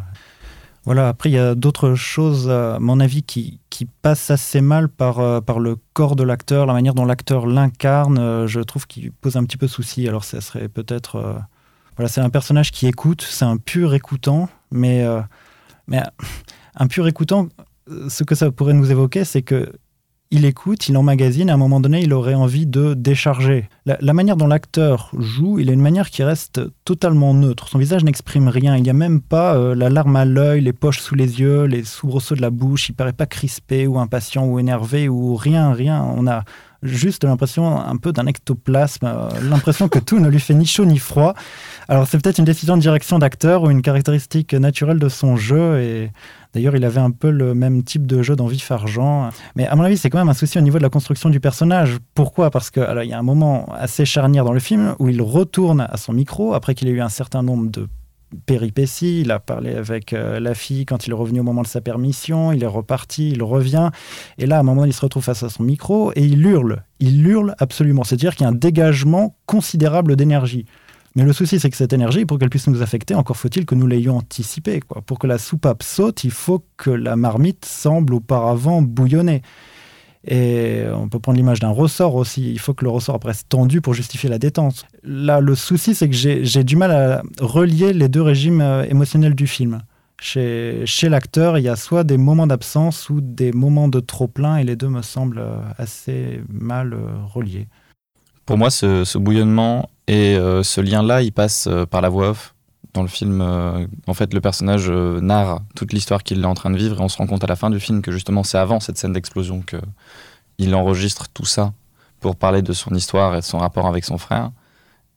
[0.84, 4.89] Voilà, après, il y a d'autres choses, à mon avis, qui, qui passent assez mal
[4.89, 8.88] par, euh, par le corps de l'acteur, la manière dont l'acteur l'incarne, euh, je trouve
[8.88, 10.07] qu'il pose un petit peu souci.
[10.07, 11.17] Alors, ça serait peut-être.
[11.17, 11.34] Euh,
[11.97, 15.05] voilà, c'est un personnage qui écoute, c'est un pur écoutant, mais,
[15.88, 16.01] mais
[16.76, 17.49] un pur écoutant,
[18.09, 19.71] ce que ça pourrait nous évoquer, c'est que
[20.34, 23.67] il écoute, il emmagasine, à un moment donné, il aurait envie de décharger.
[23.86, 27.67] La, manière dont l'acteur joue, il a une manière qui reste totalement neutre.
[27.67, 28.77] Son visage n'exprime rien.
[28.77, 31.65] Il n'y a même pas euh, la larme à l'œil, les poches sous les yeux,
[31.65, 32.88] les soubresauts de la bouche.
[32.88, 36.01] Il paraît pas crispé ou impatient ou énervé ou rien, rien.
[36.15, 36.45] On a
[36.82, 40.86] juste l'impression un peu d'un ectoplasme, euh, l'impression que tout ne lui fait ni chaud
[40.86, 41.34] ni froid.
[41.89, 45.82] Alors c'est peut-être une décision de direction d'acteur ou une caractéristique naturelle de son jeu
[45.82, 46.11] et
[46.54, 49.30] D'ailleurs, il avait un peu le même type de jeu dans Vif Argent.
[49.56, 51.39] Mais à mon avis, c'est quand même un souci au niveau de la construction du
[51.39, 51.97] personnage.
[52.14, 52.52] Pourquoi?
[52.52, 55.97] Parce qu'il y a un moment assez charnière dans le film où il retourne à
[55.97, 57.88] son micro après qu'il ait eu un certain nombre de
[58.45, 59.22] péripéties.
[59.22, 61.82] Il a parlé avec euh, la fille quand il est revenu au moment de sa
[61.82, 62.52] permission.
[62.52, 63.89] Il est reparti, il revient.
[64.38, 66.84] Et là, à un moment, il se retrouve face à son micro et il hurle.
[66.99, 68.04] Il hurle absolument.
[68.04, 70.66] C'est-à-dire qu'il y a un dégagement considérable d'énergie.
[71.16, 73.76] Mais le souci, c'est que cette énergie, pour qu'elle puisse nous affecter, encore faut-il que
[73.76, 74.80] nous l'ayons anticipée.
[74.80, 75.01] Quoi.
[75.01, 79.41] Pour que la soupape saute, il faut que la marmite semble auparavant bouillonner.
[80.26, 82.51] Et on peut prendre l'image d'un ressort aussi.
[82.51, 84.86] Il faut que le ressort reste tendu pour justifier la détente.
[85.03, 89.36] Là, le souci, c'est que j'ai du mal à relier les deux régimes euh, émotionnels
[89.36, 89.82] du film.
[90.22, 94.57] Chez, chez l'acteur, il y a soit des moments d'absence ou des moments de trop-plein,
[94.57, 97.68] et les deux me semblent euh, assez mal euh, reliés.
[98.46, 102.56] Pour moi, ce, bouillonnement et euh, ce lien-là, il passe euh, par la voix off.
[102.94, 106.72] Dans le film, euh, en fait, le personnage narre toute l'histoire qu'il est en train
[106.72, 108.58] de vivre et on se rend compte à la fin du film que justement c'est
[108.58, 111.72] avant cette scène d'explosion qu'il enregistre tout ça
[112.20, 114.52] pour parler de son histoire et de son rapport avec son frère.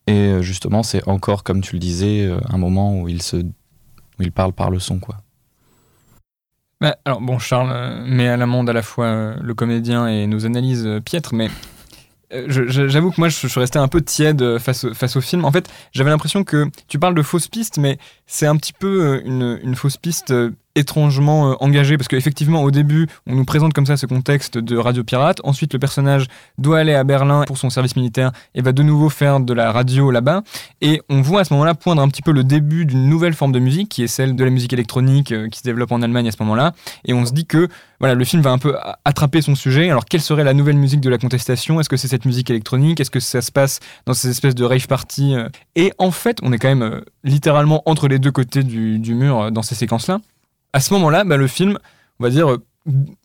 [0.07, 4.31] Et justement, c'est encore, comme tu le disais, un moment où il, se, où il
[4.31, 5.17] parle par le son, quoi.
[6.81, 10.89] Bah, alors bon, Charles met à l'amende à la fois le comédien et nos analyses
[11.05, 11.49] piètres, mais
[12.47, 15.45] j'avoue que moi, je, suis resté un peu tiède face, face au film.
[15.45, 19.23] En fait, j'avais l'impression que tu parles de fausses pistes, mais c'est un petit peu
[19.25, 23.73] euh, une, fausse piste euh, étrangement euh, engagé parce qu'effectivement au début on nous présente
[23.73, 25.41] comme ça ce contexte de radio pirate.
[25.45, 26.27] Ensuite le personnage
[26.59, 29.73] doit aller à Berlin pour son service militaire et va de nouveau faire de la
[29.73, 30.43] radio là-bas.
[30.81, 33.53] Et on voit à ce moment-là poindre un petit peu le début d'une nouvelle forme
[33.53, 36.29] de musique qui est celle de la musique électronique euh, qui se développe en Allemagne
[36.29, 36.73] à ce moment-là.
[37.05, 37.69] Et on se dit que
[38.01, 39.91] voilà le film va un peu attraper son sujet.
[39.91, 41.81] Alors quelle serait la nouvelle musique de la contestation?
[41.81, 43.01] Est-ce que c'est cette musique électronique?
[43.01, 45.49] Est-ce que ça se passe dans ces espèces de rave party euh?
[45.77, 49.63] et en fait on est quand même littéralement entre les deux côtés du, mur dans
[49.63, 50.19] ces séquences là
[50.75, 51.79] à ce moment-là, bah, le film,
[52.19, 52.63] on va dire, euh,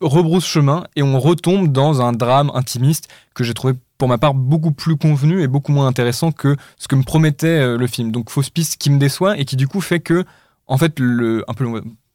[0.00, 4.34] rebrousse chemin et on retombe dans un drame intimiste que j'ai trouvé pour ma part
[4.34, 8.12] beaucoup plus convenu et beaucoup moins intéressant que ce que me promettait euh, le film.
[8.12, 10.24] Donc fausse piste qui me déçoit et qui du coup fait que
[10.68, 11.66] en fait le un peu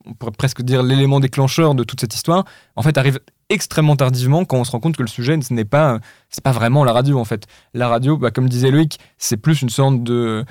[0.07, 3.19] on pourrait presque dire l'élément déclencheur de toute cette histoire en fait arrive
[3.49, 6.51] extrêmement tardivement quand on se rend compte que le sujet ce n'est pas c'est pas
[6.51, 7.45] vraiment la radio en fait.
[7.75, 10.45] La radio bah, comme disait Loïc, c'est plus une sorte de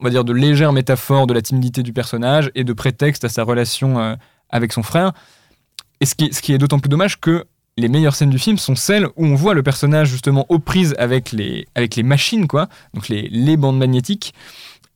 [0.00, 3.28] on va dire, de légères métaphores de la timidité du personnage et de prétexte à
[3.28, 4.14] sa relation euh,
[4.48, 5.12] avec son frère.
[6.00, 7.44] Et ce qui, ce qui est d'autant plus dommage que
[7.76, 10.94] les meilleures scènes du film sont celles où on voit le personnage justement aux prises
[10.98, 14.34] avec les, avec les machines, quoi, donc les, les bandes magnétiques,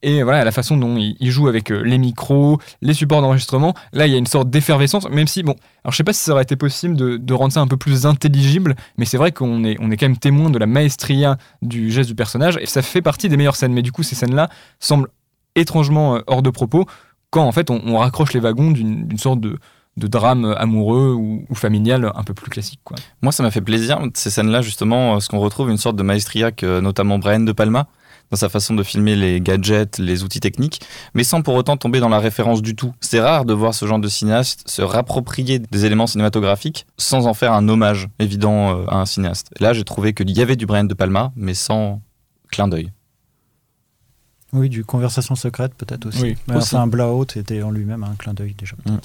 [0.05, 3.75] et voilà la façon dont il, joue avec euh, les micros, les supports d'enregistrement.
[3.93, 6.23] Là, il y a une sorte d'effervescence, même si, bon, alors je sais pas si
[6.23, 9.65] ça aurait été possible de, rendre ça un peu plus intelligible, mais c'est vrai qu'on
[9.65, 13.31] est, quand même témoin de la maestria du geste du personnage, et ça fait partie
[13.31, 13.73] des meilleures scènes.
[13.73, 15.09] Mais du coup, ces scènes-là semblent
[15.57, 16.85] étrangement euh, hors de propos
[17.31, 19.59] quand en fait on, raccroche les wagons d'une sorte de,
[19.97, 22.81] drame amoureux ou, familial un peu plus classique.
[23.23, 26.53] Moi, ça m'a fait plaisir, ces scènes-là, justement, ce qu'on retrouve une sorte de maestria
[26.53, 27.89] que notamment Brian De Palma
[28.35, 30.81] dans sa façon de filmer les gadgets, les outils techniques,
[31.15, 32.93] mais sans pour autant tomber dans la référence du tout.
[33.01, 37.35] C'est rare de voir ce genre de cinéaste se rapproprier des éléments cinématographiques sans en
[37.35, 39.51] faire un hommage évident euh, à un cinéaste.
[39.61, 42.03] Là, j'ai trouvé qu'il y avait du Brian De Palma, mais sans
[42.51, 42.91] clin d'œil.
[44.53, 46.23] Oui, du conversation secrète peut-être aussi.
[46.23, 48.75] Oui, enfin, un Blowout était en lui-même un clin d'œil déjà.
[48.85, 48.97] Mm.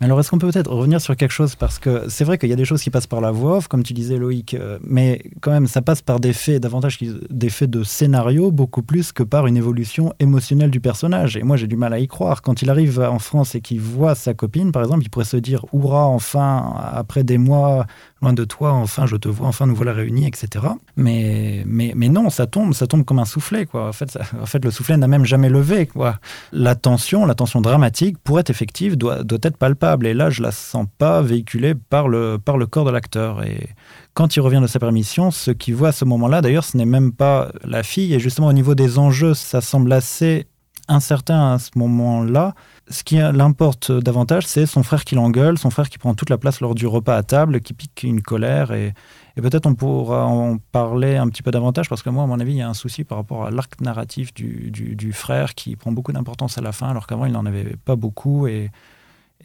[0.00, 1.54] Mais alors, est-ce qu'on peut peut-être revenir sur quelque chose?
[1.54, 3.68] Parce que c'est vrai qu'il y a des choses qui passent par la voix off,
[3.68, 6.98] comme tu disais, Loïc, euh, mais quand même, ça passe par des faits, davantage
[7.30, 11.36] des faits de scénario, beaucoup plus que par une évolution émotionnelle du personnage.
[11.36, 12.42] Et moi, j'ai du mal à y croire.
[12.42, 15.36] Quand il arrive en France et qu'il voit sa copine, par exemple, il pourrait se
[15.36, 17.86] dire Hurrah, enfin, après des mois
[18.22, 20.64] loin de toi, enfin, je te vois, enfin, nous voilà réunis, etc.
[20.96, 23.88] Mais, mais, mais non, ça tombe, ça tombe comme un soufflet, quoi.
[23.88, 26.18] En fait, en fait le soufflet n'a même jamais levé, quoi.
[26.52, 30.06] La tension, la tension dramatique, pour être effective, doit, doit être palpable.
[30.06, 33.44] Et là, je la sens pas véhiculée par le, par le corps de l'acteur.
[33.44, 33.70] Et
[34.14, 36.86] quand il revient de sa permission, ce qu'il voit à ce moment-là, d'ailleurs, ce n'est
[36.86, 38.14] même pas la fille.
[38.14, 40.46] Et justement, au niveau des enjeux, ça semble assez
[40.88, 42.54] incertain à ce moment-là.
[42.88, 46.38] Ce qui l'importe davantage, c'est son frère qui l'engueule, son frère qui prend toute la
[46.38, 48.72] place lors du repas à table, qui pique une colère.
[48.72, 48.92] Et,
[49.36, 52.52] peut-être on pourra en parler un petit peu davantage, parce que moi, à mon avis,
[52.52, 56.12] il y a un souci par rapport à l'arc narratif du, frère qui prend beaucoup
[56.12, 58.46] d'importance à la fin, alors qu'avant, il n'en avait pas beaucoup.
[58.46, 58.70] Et,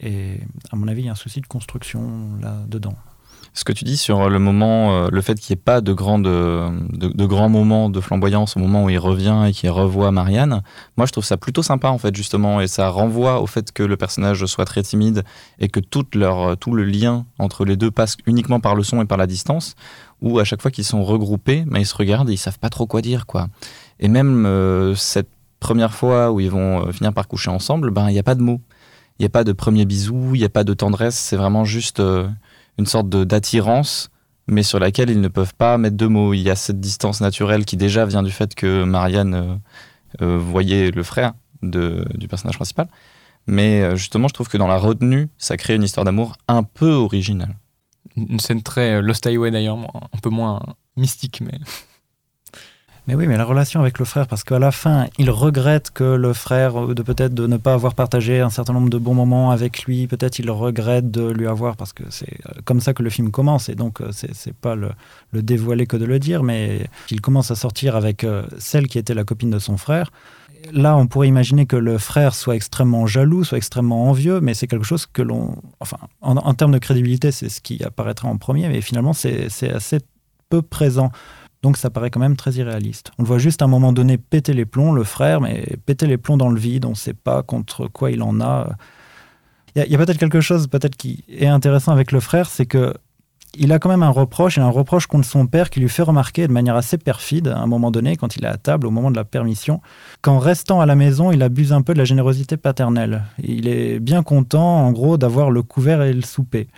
[0.00, 0.40] et
[0.72, 2.96] à mon avis, il y a un souci de construction là-dedans.
[3.54, 5.92] Ce que tu dis sur le moment, euh, le fait qu'il n'y ait pas de,
[5.92, 10.12] grands de, de, grands moments de flamboyance au moment où il revient et qu'il revoit
[10.12, 10.62] Marianne,
[10.96, 13.82] moi je trouve ça plutôt sympa en fait justement et ça renvoie au fait que
[13.82, 15.24] le personnage soit très timide
[15.58, 19.02] et que tout, leur, tout le lien entre les deux passe uniquement par le son
[19.02, 19.74] et par la distance,
[20.20, 22.86] où à chaque fois qu'ils sont regroupés, ils se regardent et ils savent pas trop
[22.86, 23.48] quoi dire quoi.
[24.00, 25.30] Et même euh, cette
[25.60, 28.34] première fois où ils vont euh, finir par coucher ensemble, ben il n'y a pas
[28.34, 28.60] de mots.
[29.18, 31.64] Il n'y a pas de premier bisou, il n'y a pas de tendresse, c'est vraiment
[31.64, 32.00] juste
[32.78, 34.10] une sorte d'attirance,
[34.46, 36.32] mais sur laquelle ils ne peuvent pas mettre de mots.
[36.32, 39.54] Il y a cette distance naturelle qui déjà vient du fait que Marianne euh,
[40.22, 42.88] euh, voyait le frère de, du personnage principal.
[43.46, 46.62] Mais euh, justement, je trouve que dans la retenue, ça crée une histoire d'amour un
[46.62, 47.56] peu originale.
[48.16, 50.60] Une scène très Lost Highway d'ailleurs, un peu moins
[50.96, 51.58] mystique, mais
[53.08, 56.04] mais oui, mais la relation avec le frère, parce qu'à la fin, il regrette que
[56.04, 59.50] le frère, de peut-être de ne pas avoir partagé un certain nombre de bons moments
[59.50, 63.02] avec lui, peut-être il regrette de lui avoir, parce que c'est euh, comme ça que
[63.02, 64.90] le film commence, et donc euh, c'est pas le,
[65.32, 69.14] dévoiler que de le dire, mais il commence à sortir avec euh, celle qui était
[69.14, 70.10] la copine de son frère.
[70.70, 74.66] Là, on pourrait imaginer que le frère soit extrêmement jaloux, soit extrêmement envieux, mais c'est
[74.66, 75.56] quelque chose que l'on.
[75.80, 79.48] Enfin, en, en termes de crédibilité, c'est ce qui apparaîtra en premier, mais finalement, c'est
[79.72, 80.00] assez
[80.50, 81.10] peu présent.
[81.62, 83.10] Donc ça paraît quand même très irréaliste.
[83.18, 86.06] On le voit juste à un moment donné péter les plombs, le frère, mais péter
[86.06, 88.68] les plombs dans le vide, on ne sait pas contre quoi il en a.
[89.74, 92.94] Il y a, peut-être quelque chose peut-être qui est intéressant avec le frère, c'est que
[93.54, 96.02] il a quand même un reproche, et un reproche contre son père qui lui fait
[96.02, 98.90] remarquer de manière assez perfide, à un moment donné, quand il est à table, au
[98.90, 99.80] moment de la permission,
[100.20, 103.24] qu'en restant à la maison, il abuse un peu de la générosité paternelle.
[103.42, 106.68] Il est bien content, en gros, d'avoir le couvert et le souper.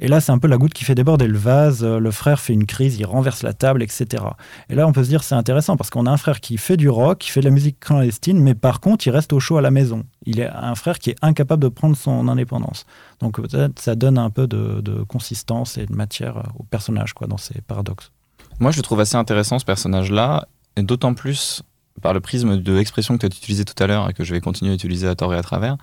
[0.00, 1.82] Et là, c'est un peu la goutte qui fait déborder le vase.
[1.82, 4.24] Euh, le frère fait une crise, il renverse la table, etc.
[4.68, 6.76] Et là, on peut se dire c'est intéressant parce qu'on a un frère qui fait
[6.76, 9.56] du rock, qui fait de la musique clandestine, mais par contre, il reste au chaud
[9.58, 10.04] à la maison.
[10.24, 12.86] Il est un frère qui est incapable de prendre son indépendance.
[13.18, 17.36] Donc peut-être ça donne un peu de, consistance et de matière au personnage, quoi, dans
[17.36, 18.12] ces paradoxes.
[18.60, 21.62] Moi, je le trouve assez intéressant ce personnage-là, et d'autant plus
[22.02, 24.32] par le prisme de l'expression que tu as utilisée tout à l'heure et que je
[24.32, 25.76] vais continuer à utiliser à tort et à travers,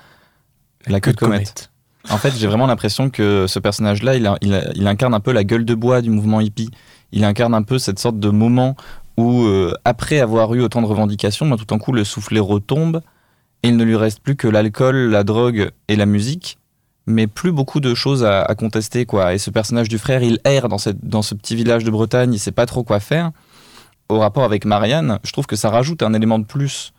[0.87, 1.71] la queue de comète.
[2.09, 5.73] En fait, j'ai vraiment l'impression que ce personnage-là, il, incarne un peu la gueule de
[5.73, 6.69] bois du mouvement hippie.
[7.11, 8.75] Il incarne un peu cette sorte de moment
[9.17, 13.01] où, euh, après avoir eu autant de revendications, ben, tout en coup, le soufflet retombe
[13.63, 16.57] et il ne lui reste plus que l'alcool, la drogue et la musique,
[17.07, 19.07] mais plus beaucoup de choses à, contester.
[19.31, 22.51] Et ce personnage du frère, il erre dans, ce petit village de Bretagne, il sait
[22.51, 23.31] pas trop quoi faire.
[24.09, 26.93] Au rapport avec Marianne, je trouve que ça rajoute un élément de plus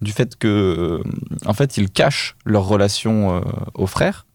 [0.00, 1.02] du fait que, euh,
[1.46, 3.40] en fait, ils cachent leur relation euh,
[3.74, 4.26] au frère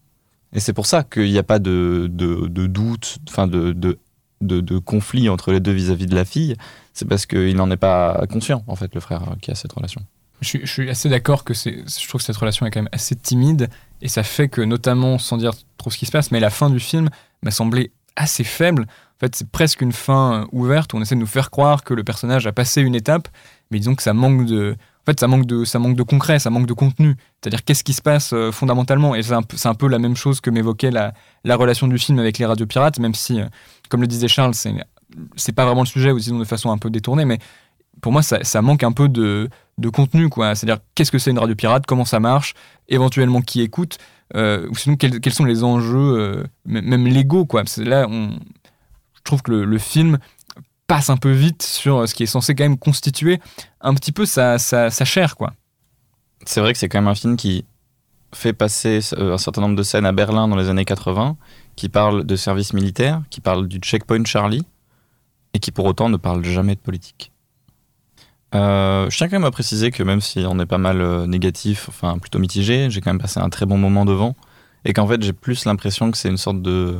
[0.52, 3.98] et c'est pour ça qu'il n'y a pas de, de, doute, enfin de, de,
[4.40, 6.56] de, conflit entre les deux vis-à-vis de la fille.
[6.94, 10.02] C'est parce qu'il n'en est pas conscient, en fait, le frère qui a cette relation.
[10.40, 13.16] Je, suis assez d'accord que c'est, je trouve que cette relation est quand même assez
[13.16, 13.68] timide
[14.00, 16.70] et ça fait que, notamment, sans dire trop ce qui se passe, mais la fin
[16.70, 17.10] du film
[17.42, 18.82] m'a semblé assez faible.
[18.82, 21.92] En fait, c'est presque une fin ouverte où on essaie de nous faire croire que
[21.92, 23.28] le personnage a passé une étape,
[23.70, 24.76] mais disons que ça manque de,
[25.08, 27.16] en fait, ça manque de, ça manque de concret, ça manque de contenu.
[27.40, 29.14] C'est-à-dire qu'est-ce qui se passe euh, fondamentalement?
[29.14, 32.18] Et c'est un, un, peu la même chose que m'évoquait la, la, relation du film
[32.18, 33.46] avec les radios pirates, même si, euh,
[33.88, 34.70] comme le disait Charles, c'est,
[35.34, 37.38] c'est pas vraiment le sujet, ou sinon de façon un peu détournée, mais
[38.02, 39.48] pour moi, ça, ça manque un peu de,
[39.78, 40.28] de contenu.
[40.28, 40.54] quoi.
[40.54, 42.52] C'est-à-dire qu'est-ce que c'est une radio pirate, comment ça marche,
[42.90, 43.96] éventuellement qui écoute,
[44.36, 47.46] euh, ou sinon quels, quels, sont les enjeux, même légaux.
[47.46, 47.62] Quoi?
[47.78, 48.32] là, on,
[49.14, 50.18] je trouve que le, le film
[50.88, 53.38] passe un peu vite sur ce qui est censé quand même constituer
[53.80, 55.52] un petit peu sa, sa, chair, quoi.
[56.44, 57.64] C'est vrai que c'est quand même un film qui
[58.34, 61.36] fait passer euh, un certain nombre de scènes à Berlin dans les années 80,
[61.76, 64.66] qui parle de service militaire, qui parle du checkpoint Charlie,
[65.54, 67.32] et qui pour autant ne parle jamais de politique.
[68.54, 71.26] Euh, je tiens quand même à préciser que même si on est pas mal euh,
[71.26, 74.34] négatif, enfin plutôt mitigé, j'ai quand même passé un très bon moment devant,
[74.86, 76.98] Et qu'en fait, j'ai plus l'impression que c'est une sorte de.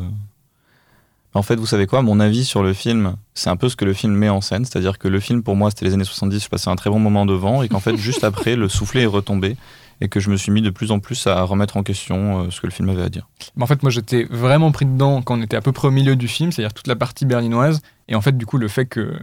[1.39, 2.03] En fait, vous savez quoi?
[2.03, 4.65] Mon avis sur le film, c'est un peu ce que le film met en scène.
[4.65, 6.99] C'est-à-dire que le film, pour moi, c'était les années 70, je passais un très bon
[6.99, 9.57] moment devant, et qu'en fait, juste après, le soufflet est retombé,
[10.01, 12.51] et que je me suis mis de plus en plus à remettre en question euh,
[12.51, 13.29] ce que le film avait à dire.
[13.55, 15.93] Mais en fait, moi, j'étais vraiment pris dedans quand on était à peu près au
[15.93, 17.83] milieu du film, c'est-à-dire toute la partie berlinoise.
[18.09, 19.17] Et en fait, du coup, le fait que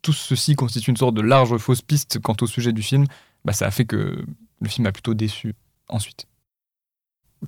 [0.00, 3.04] tout ceci constitue une sorte de large fausse piste quant au sujet du film,
[3.44, 4.24] bah, ça a fait que
[4.62, 5.54] le film m'a plutôt déçu
[5.90, 6.26] ensuite.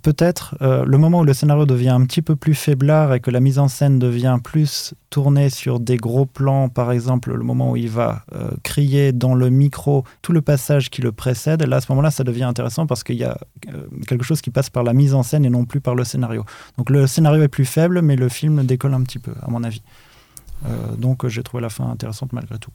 [0.02, 3.30] Peut-être euh, le moment où le scénario devient un petit peu plus faiblard et que
[3.30, 7.70] la mise en scène devient plus tournée sur des gros plans, par exemple le moment
[7.70, 11.76] où il va euh, crier dans le micro tout le passage qui le précède, là
[11.76, 13.38] à ce moment-là ça devient intéressant parce qu'il y a
[13.72, 16.04] euh, quelque chose qui passe par la mise en scène et non plus par le
[16.04, 16.44] scénario.
[16.76, 19.64] Donc le scénario est plus faible mais le film décolle un petit peu à mon
[19.64, 19.82] avis.
[20.98, 22.70] donc j'ai trouvé la fin intéressante malgré tout.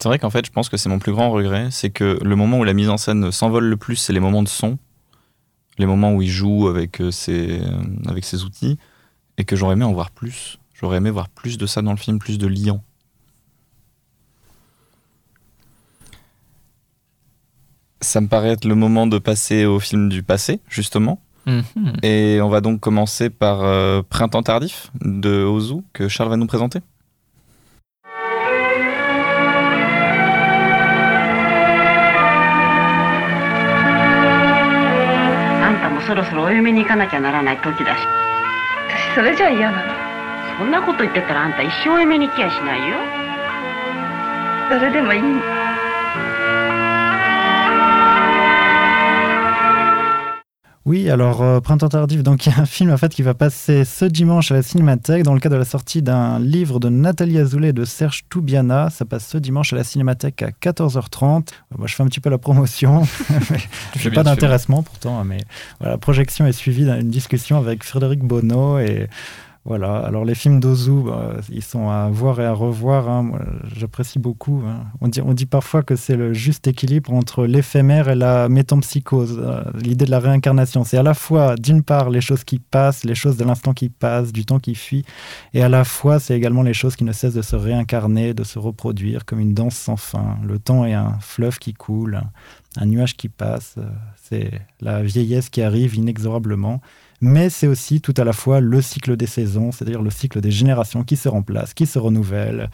[0.00, 2.34] C'est vrai qu'en fait je pense que c'est mon plus grand regret, c'est que le
[2.34, 4.78] moment où la mise en scène s'envole le plus c'est les moments de son
[5.78, 8.78] les moments où il joue avec euh, ses, euh, avec ses outils,
[9.38, 10.58] et que j'aurais aimé en voir plus.
[10.74, 12.82] J'aurais aimé voir plus de ça dans le film, plus de liant.
[18.00, 21.20] Ça me paraît être le moment de passer au film du passé, justement.
[21.46, 21.96] Mhm.
[22.02, 26.46] Et on va donc commencer par euh, Printemps tardif de Ozu, que Charles va nous
[26.46, 26.80] présenter.
[36.06, 38.06] そろそろお嫁に行かなきゃならない時だし。
[38.88, 39.92] 私それじゃ嫌なの。
[40.58, 42.96] そんなこと言ってたらあんた一生お嫁に行きやしないよ。
[44.70, 45.65] それでもいい
[50.86, 53.34] Oui, alors euh, Printemps tardif, donc il y a un film en fait qui va
[53.34, 56.88] passer ce dimanche à la Cinémathèque dans le cadre de la sortie d'un livre de
[56.88, 58.88] Nathalie Azoulay et de Serge Toubiana.
[58.90, 61.48] Ça passe ce dimanche à la Cinémathèque à 14h30.
[61.76, 63.02] Moi, je fais un petit peu la promotion.
[63.96, 65.38] je n'ai pas d'intéressement pourtant, mais
[65.80, 69.08] voilà, la projection est suivie d'une discussion avec Frédéric Bonneau et
[69.66, 73.08] voilà, alors les films d'Ozu, bah, ils sont à voir et à revoir.
[73.08, 73.32] Hein.
[73.76, 74.62] J'apprécie beaucoup.
[74.64, 74.84] Hein.
[75.00, 79.40] On, dit, on dit parfois que c'est le juste équilibre entre l'éphémère et la métampsychose,
[79.42, 80.84] euh, l'idée de la réincarnation.
[80.84, 83.88] C'est à la fois, d'une part, les choses qui passent, les choses de l'instant qui
[83.88, 85.04] passe, du temps qui fuit,
[85.52, 88.44] et à la fois, c'est également les choses qui ne cessent de se réincarner, de
[88.44, 90.38] se reproduire comme une danse sans fin.
[90.44, 92.20] Le temps est un fleuve qui coule,
[92.76, 93.74] un nuage qui passe.
[93.78, 93.88] Euh,
[94.22, 96.80] c'est la vieillesse qui arrive inexorablement
[97.20, 100.50] mais c'est aussi tout à la fois le cycle des saisons, c'est-à-dire le cycle des
[100.50, 102.70] générations qui se remplacent, qui se renouvellent.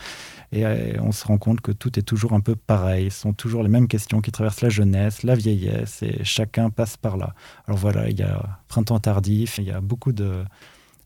[0.53, 3.11] Et euh, on se rend compte que tout est toujours un peu pareil.
[3.11, 6.97] Ce sont toujours les mêmes questions qui traversent la jeunesse, la vieillesse, et chacun passe
[6.97, 7.35] par là.
[7.67, 10.45] Alors voilà, il y a printemps tardif, il y a beaucoup de,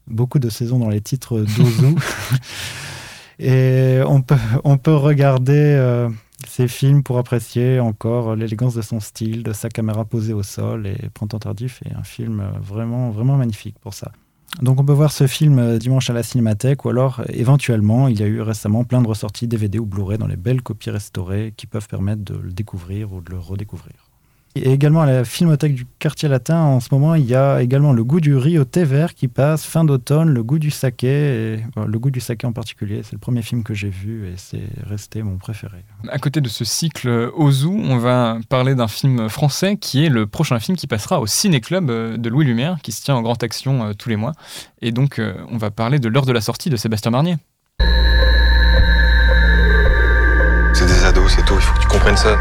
[0.08, 1.94] beaucoup de saisons dans les titres d'Ozu.
[3.38, 6.08] et on peut, on peut regarder euh,
[6.48, 10.86] ces films pour apprécier encore l'élégance de son style, de sa caméra posée au sol.
[10.86, 14.12] Et Printemps tardif est un film vraiment, vraiment magnifique pour ça.
[14.62, 18.18] Donc on peut voir ce film euh, dimanche à la Cinémathèque ou alors éventuellement il
[18.18, 21.52] y a eu récemment plein de ressorties DVD ou Blu-ray dans les belles copies restaurées
[21.56, 24.05] qui peuvent permettre de le découvrir ou de le redécouvrir.
[24.56, 27.92] Et également à la Filmothèque du Quartier Latin, en ce moment, il y a également
[27.92, 31.58] le goût du riz au thé vert qui passe fin d'automne, le goût du saké,
[31.76, 33.02] le goût du saké en particulier.
[33.02, 35.84] C'est le premier film que j'ai vu et c'est resté mon préféré.
[36.08, 40.26] À côté de ce cycle Ozu, on va parler d'un film français qui est le
[40.26, 43.22] prochain film qui passera au Ciné Club euh, de Louis Lumière, qui se tient en
[43.22, 44.32] grande action euh, tous les mois.
[44.80, 47.36] Et donc, euh, on va parler de l'heure de la sortie de Sébastien Marnier.
[50.72, 52.36] C'est des ados, c'est tout, il faut que tu comprennes ça.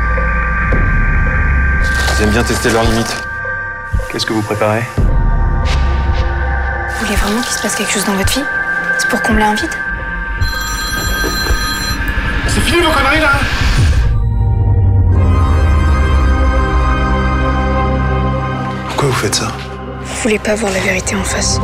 [2.17, 3.13] Ils aiment bien tester leurs limites.
[4.09, 4.83] Qu'est-ce que vous préparez
[5.65, 8.43] Vous voulez vraiment qu'il se passe quelque chose dans votre vie
[8.97, 9.69] C'est pour combler un vide
[12.47, 13.31] C'est fini vos conneries là
[18.87, 19.51] Pourquoi vous faites ça
[20.01, 21.59] Vous voulez pas voir la vérité en face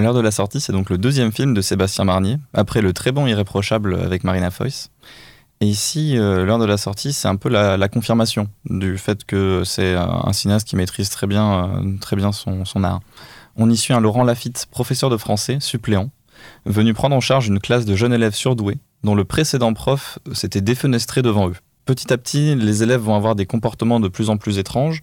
[0.00, 3.12] L'heure de la sortie, c'est donc le deuxième film de Sébastien Marnier, après le très
[3.12, 4.90] bon Irréprochable avec Marina Foïs.
[5.60, 9.62] Et ici, euh, l'heure de la sortie, c'est un peu la, confirmation du fait que
[9.66, 13.00] c'est un cinéaste qui maîtrise très bien, euh, très bien son, son art.
[13.56, 16.08] On y suit un Laurent Lafitte, professeur de français, suppléant,
[16.64, 20.62] venu prendre en charge une classe de jeunes élèves surdoués, dont le précédent prof s'était
[20.62, 21.56] défenestré devant eux.
[21.84, 25.02] Petit à petit, les élèves vont avoir des comportements de plus en plus étranges,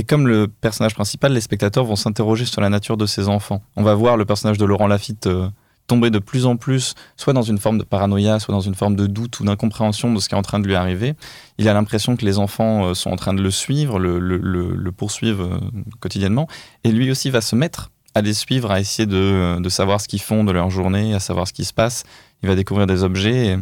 [0.00, 3.62] et comme le personnage principal, les spectateurs vont s'interroger sur la nature de ces enfants.
[3.76, 5.46] On va voir le personnage de Laurent Lafitte euh,
[5.88, 8.96] tomber de plus en plus soit dans une forme de paranoïa, soit dans une forme
[8.96, 11.16] de doute ou d'incompréhension de ce qui est en train de lui arriver.
[11.58, 14.38] Il a l'impression que les enfants euh, sont en train de le suivre, le, le,
[14.38, 14.90] le,
[15.22, 15.58] euh,
[16.00, 16.48] quotidiennement,
[16.82, 20.22] et lui aussi va se mettre à les suivre, à essayer de, savoir ce qu'ils
[20.22, 22.04] font de leur journée, à savoir ce qui se passe.
[22.42, 23.48] Il va découvrir des objets.
[23.48, 23.56] Et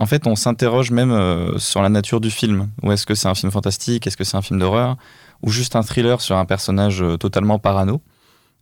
[0.00, 2.68] en fait, on s'interroge même sur la nature du film.
[2.82, 4.06] Ou est-ce que c'est un film fantastique?
[4.06, 4.98] Est-ce que c'est un film d'horreur?
[5.42, 8.00] Ou juste un thriller sur un personnage totalement parano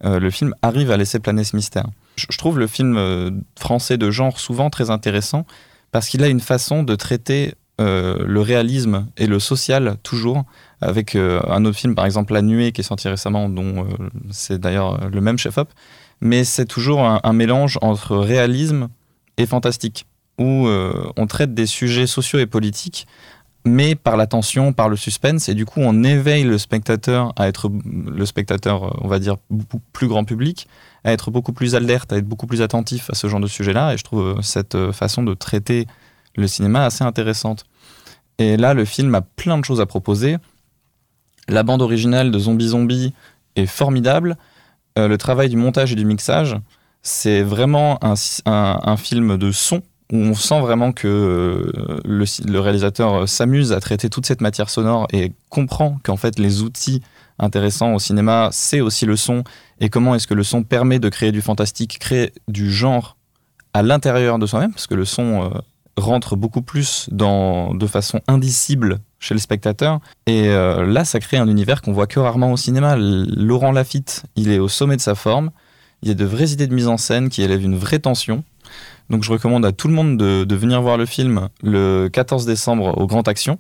[0.03, 1.87] Le film arrive à laisser planer ce mystère.
[2.29, 5.47] Je trouve le film euh, français de genre souvent très intéressant
[5.93, 10.45] parce qu'il a une façon de traiter euh, le réalisme et le social toujours
[10.81, 13.87] avec euh, un autre film par exemple La Nuée qui est sorti récemment dont
[14.31, 15.71] c'est d'ailleurs le même chef-op.
[16.21, 18.89] Mais c'est toujours un, mélange entre réalisme
[19.39, 20.05] et fantastique
[20.39, 23.07] où on traite des sujets sociaux et politiques
[23.65, 27.49] mais par la tension, par le suspense, et du coup on éveille le spectateur à
[27.49, 29.37] être le spectateur, on va dire,
[29.93, 30.67] plus grand public,
[31.05, 33.95] à être beaucoup plus alerte, à être beaucoup plus attentif à ce genre de sujet-là.
[33.95, 35.87] Et je trouve euh, cette euh, façon de traiter
[36.37, 37.65] le cinéma assez intéressante.
[38.39, 40.37] Et là, le film a plein de choses à proposer.
[41.49, 43.15] La bande originale de Zombie Zombie
[43.57, 44.37] est formidable.
[44.99, 46.57] Euh, le travail du montage et du mixage,
[47.03, 49.83] c'est vraiment un, film de son
[50.13, 51.73] on sent vraiment que
[52.05, 56.63] le, le réalisateur s'amuse à traiter toute cette matière sonore et comprend qu'en fait les
[56.63, 57.03] outils
[57.39, 59.45] intéressants au cinéma, c'est aussi le son
[59.81, 63.17] et comment est-ce que le son permet de créer du fantastique, créer du genre
[63.73, 65.49] à l'intérieur de soi-même, parce que le son euh,
[65.97, 70.01] rentre beaucoup plus dans, de façon indicible chez le spectateur.
[70.27, 72.97] Et euh, là, ça crée un univers qu'on voit que rarement au cinéma.
[72.97, 75.51] Laurent Lafitte, il est au sommet de sa forme.
[76.03, 78.43] Il y a de vraies idées de mise en scène qui élèvent une vraie tension.
[79.11, 82.47] Donc je recommande à tout le monde de, de venir voir le film le 14
[82.47, 83.59] décembre au Grand Action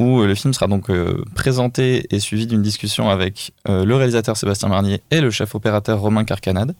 [0.00, 3.94] où euh, le film sera donc euh, présenté et suivi d'une discussion avec euh, le
[3.94, 6.74] réalisateur Sébastien Marnier et le chef opérateur Romain Carcanade.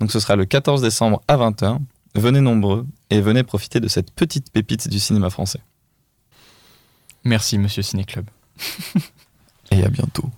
[0.00, 1.78] Donc ce sera le 14 décembre à 20h.
[2.14, 5.60] Venez nombreux et venez profiter de cette petite pépite du cinéma français.
[7.24, 8.26] Merci Monsieur Ciné Club.
[9.72, 10.30] et à bientôt.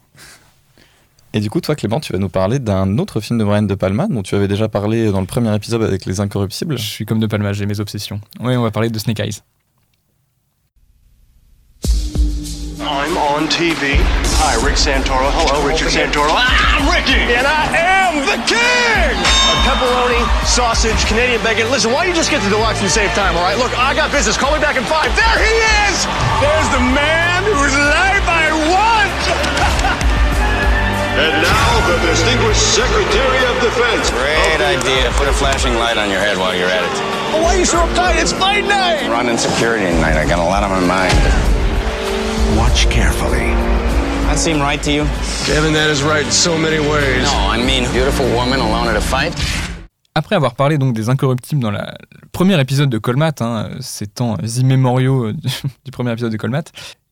[1.37, 3.75] Et du coup, toi Clément, tu vas nous parler d'un autre film de Brian De
[3.75, 6.79] Palma dont tu avais déjà parlé dans le premier épisode avec Les Incorruptibles.
[6.79, 8.21] Je suis comme De Palma, j'ai mes obsessions.
[8.39, 9.43] Oui, on va parler de Snake Eyes.
[12.79, 13.99] I'm on TV.
[14.39, 15.27] Hi, Rick Santoro.
[15.35, 16.31] Hello, Richard Santoro.
[16.31, 19.15] I'm Ricky, and I am the king!
[19.51, 21.69] A pepperoni, sausage, Canadian bacon.
[21.73, 23.59] Listen, why don't you just get the deluxe and save time, all right?
[23.59, 24.37] Look, I got business.
[24.39, 25.11] Call me back in five.
[25.17, 25.55] There he
[25.91, 26.07] is!
[26.39, 29.81] There's the man whose life I want!
[31.15, 34.11] and now, the distinguished Secretary of Defense.
[34.11, 35.11] Great idea.
[35.15, 36.91] Put a flashing light on your head while you're at it.
[37.35, 38.21] Oh, why are you so uptight?
[38.21, 39.09] It's fight night!
[39.09, 40.17] Running security tonight.
[40.17, 41.15] I got a lot on my mind.
[42.59, 43.47] Watch carefully.
[44.27, 45.05] That seem right to you?
[45.47, 47.23] Kevin, that is right in so many ways.
[47.23, 49.35] No, I mean, beautiful woman alone at a fight.
[50.17, 54.07] Après avoir parlé donc des Incorruptibles dans la, le premier épisode de Colmat, hein, ces
[54.07, 55.49] temps immémoriaux du,
[55.85, 56.65] du, premier épisode de Colmat,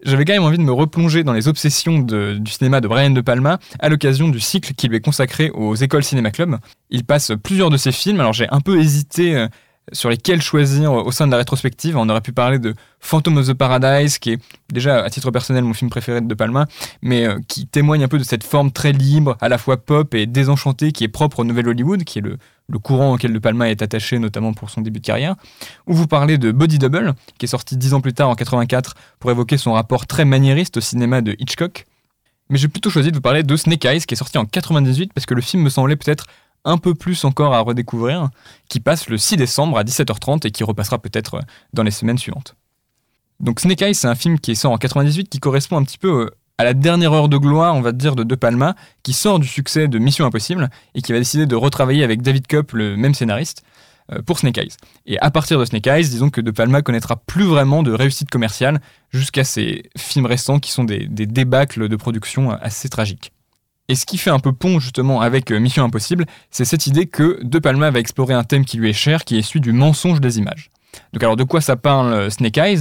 [0.05, 3.20] j'avais quand même envie de me replonger dans les obsessions du cinéma de Brian De
[3.20, 6.59] Palma à l'occasion du cycle qui lui est consacré aux écoles cinéma club.
[6.90, 9.48] Il passe plusieurs de ses films, alors j'ai un peu hésité euh,
[9.92, 11.96] sur lesquels choisir au sein de la rétrospective.
[11.96, 14.42] On aurait pu parler de Phantom of the Paradise, qui est
[14.72, 16.66] déjà à titre personnel mon film préféré de De Palma,
[17.03, 20.14] mais euh, qui témoigne un peu de cette forme très libre, à la fois pop
[20.14, 22.38] et désenchantée, qui est propre au Nouvel Hollywood, qui est le,
[22.78, 25.36] courant auquel De Palma est attaché, notamment pour son début de carrière.
[25.86, 28.94] Ou vous parlez de Body Double, qui est sorti dix ans plus tard en 84
[29.18, 31.86] pour évoquer son rapport très maniériste au cinéma de Hitchcock.
[32.48, 35.12] Mais j'ai plutôt choisi de vous parler de Snake Eyes, qui est sorti en 98
[35.12, 36.26] parce que le film me semblait peut-être
[36.64, 38.30] un peu plus encore à redécouvrir,
[38.68, 41.40] qui passe le 6 décembre à 17h30 et qui repassera peut-être
[41.72, 42.54] dans les semaines suivantes.
[43.40, 46.30] Donc Snake Eyes, c'est un film qui sort en 98 qui correspond un petit peu
[46.59, 49.48] à la dernière heure de gloire, on va dire, de De Palma, qui sort du
[49.48, 53.14] succès de Mission Impossible et qui va décider de retravailler avec David Kopp, le même
[53.14, 53.62] scénariste,
[54.12, 54.72] euh, pour Snake Eyes.
[55.07, 58.30] Et à partir de Snake Eyes, disons que De Palma connaîtra plus vraiment de réussite
[58.30, 58.80] commerciale
[59.11, 63.32] jusqu'à ces films récents qui sont des, des débâcles de production assez tragiques.
[63.88, 67.07] Et ce qui fait un peu pont justement avec euh, Mission Impossible, c'est cette idée
[67.07, 69.72] que De Palma va explorer un thème qui lui est cher, qui est celui du
[69.72, 70.70] mensonge des images.
[71.12, 72.80] Donc alors de quoi ça parle euh, Snake Eyes?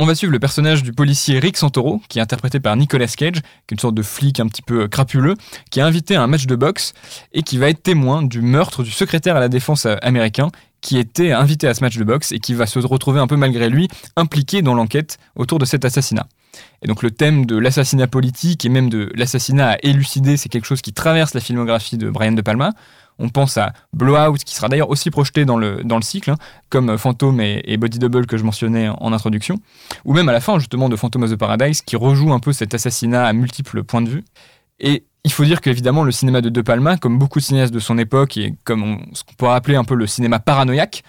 [0.00, 3.34] On va suivre le personnage du policier Rick Santoro, qui est interprété par Nicolas Cage,
[3.34, 5.34] qui est une sorte de flic un petit peu euh, crapuleux,
[5.70, 6.94] qui est invité à un match de boxe
[7.34, 10.48] et qui va être témoin du meurtre du secrétaire à la défense américain,
[10.80, 13.36] qui était invité à ce match de boxe et qui va se retrouver un peu
[13.36, 16.26] malgré lui impliqué dans l'enquête autour de cet assassinat.
[16.82, 20.64] Et donc le thème de l'assassinat politique et même de l'assassinat à élucider, c'est quelque
[20.64, 22.72] chose qui traverse la filmographie de Brian De Palma.
[23.20, 26.36] On pense à Blowout, qui sera d'ailleurs aussi projeté dans le, cycle, hein,
[26.70, 29.60] comme Phantom et, Body Double que je mentionnais en introduction,
[30.04, 32.52] ou même à la fin justement de Phantom of the Paradise, qui rejoue un peu
[32.52, 34.24] cet assassinat à multiples points de vue.
[34.80, 37.78] Et Il faut dire qu'évidemment, le cinéma de De Palma, comme beaucoup de cinéastes de
[37.78, 41.02] son époque, et comme ce qu'on pourrait appeler un peu le cinéma paranoïaque,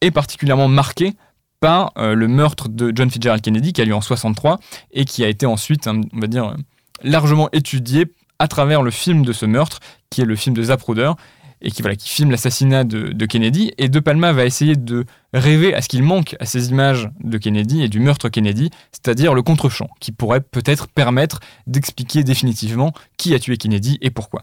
[0.00, 1.14] est particulièrement marqué
[1.58, 4.60] par euh, le meurtre de John Fitzgerald Kennedy qui a lieu en 63
[4.92, 6.54] et qui a été ensuite, on va dire,
[7.02, 8.06] largement étudié
[8.38, 9.80] à travers le film de ce meurtre,
[10.10, 11.10] qui est le film de Zapruder,
[11.62, 13.72] et qui, voilà, qui filme l'assassinat de, Kennedy.
[13.78, 17.38] Et De Palma va essayer de rêver à ce qu'il manque à ces images de
[17.38, 23.34] Kennedy et du meurtre Kennedy, c'est-à-dire le contre-champ, qui pourrait peut-être permettre d'expliquer définitivement qui
[23.34, 24.42] a tué Kennedy et pourquoi.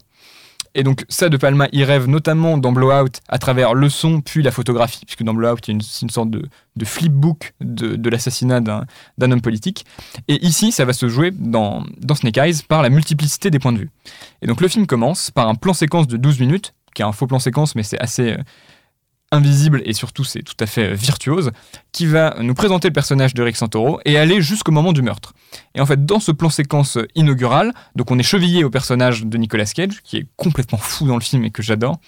[0.76, 4.44] Et donc ça, De Palma y rêve notamment dans Blowout à travers le son puis
[4.44, 6.50] la photographie, puisque dans Blowout, il y a une, sorte de,
[6.84, 9.86] flipbook de, l'assassinat d'un homme politique.
[10.28, 13.72] Et ici, ça va se jouer dans, dans Snake Eyes par la multiplicité des points
[13.72, 13.90] de vue.
[14.42, 17.12] Et donc le film commence par un plan séquence de 12 minutes, qui est un
[17.12, 18.38] faux plan séquence, mais c'est assez euh,
[19.32, 21.52] invisible et surtout c'est tout à fait euh, virtuose,
[21.92, 25.34] qui va nous présenter le personnage de Rick Santoro et aller jusqu'au moment du meurtre.
[25.76, 29.38] Et en fait, dans ce plan séquence inaugural, donc on est chevillé au personnage de
[29.38, 32.00] Nicolas Cage, qui est complètement fou dans le film et que j'adore.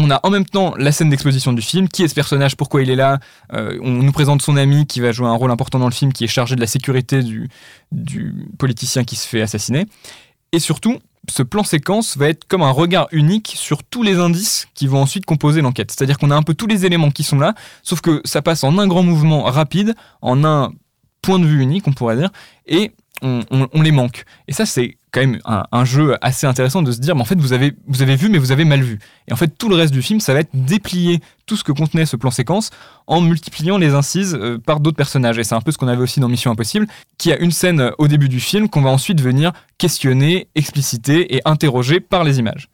[0.00, 2.82] On a en même temps la scène d'exposition du film, qui est ce personnage, pourquoi
[2.82, 3.18] il est là?
[3.52, 6.12] Euh, on nous présente son ami qui va jouer un rôle important dans le film,
[6.12, 7.48] qui est chargé de la sécurité du,
[7.90, 9.86] du politicien qui se fait assassiner.
[10.52, 10.98] Et surtout,
[11.30, 15.00] ce plan séquence va être comme un regard unique sur tous les indices qui vont
[15.00, 15.90] ensuite composer l'enquête.
[15.90, 18.64] C'est-à-dire qu'on a un peu tous les éléments qui sont là, sauf que ça passe
[18.64, 20.72] en un grand mouvement rapide, en un
[21.22, 22.30] point de vue unique, on pourrait dire,
[22.66, 22.92] et
[23.22, 24.24] on, les manque.
[24.46, 27.38] Et ça, c'est quand même un, jeu assez intéressant de se dire, mais en fait,
[27.38, 28.98] vous avez, vous avez vu, mais vous avez mal vu.
[29.26, 31.72] Et en fait, tout le reste du film, ça va être déplier tout ce que
[31.72, 32.70] contenait ce plan séquence
[33.06, 35.38] en multipliant les incises euh, par d'autres personnages.
[35.38, 37.80] Et c'est un peu ce qu'on avait aussi dans Mission Impossible, qui a une scène
[37.80, 42.38] euh, au début du film qu'on va ensuite venir questionner, expliciter et interroger par les
[42.38, 42.68] images.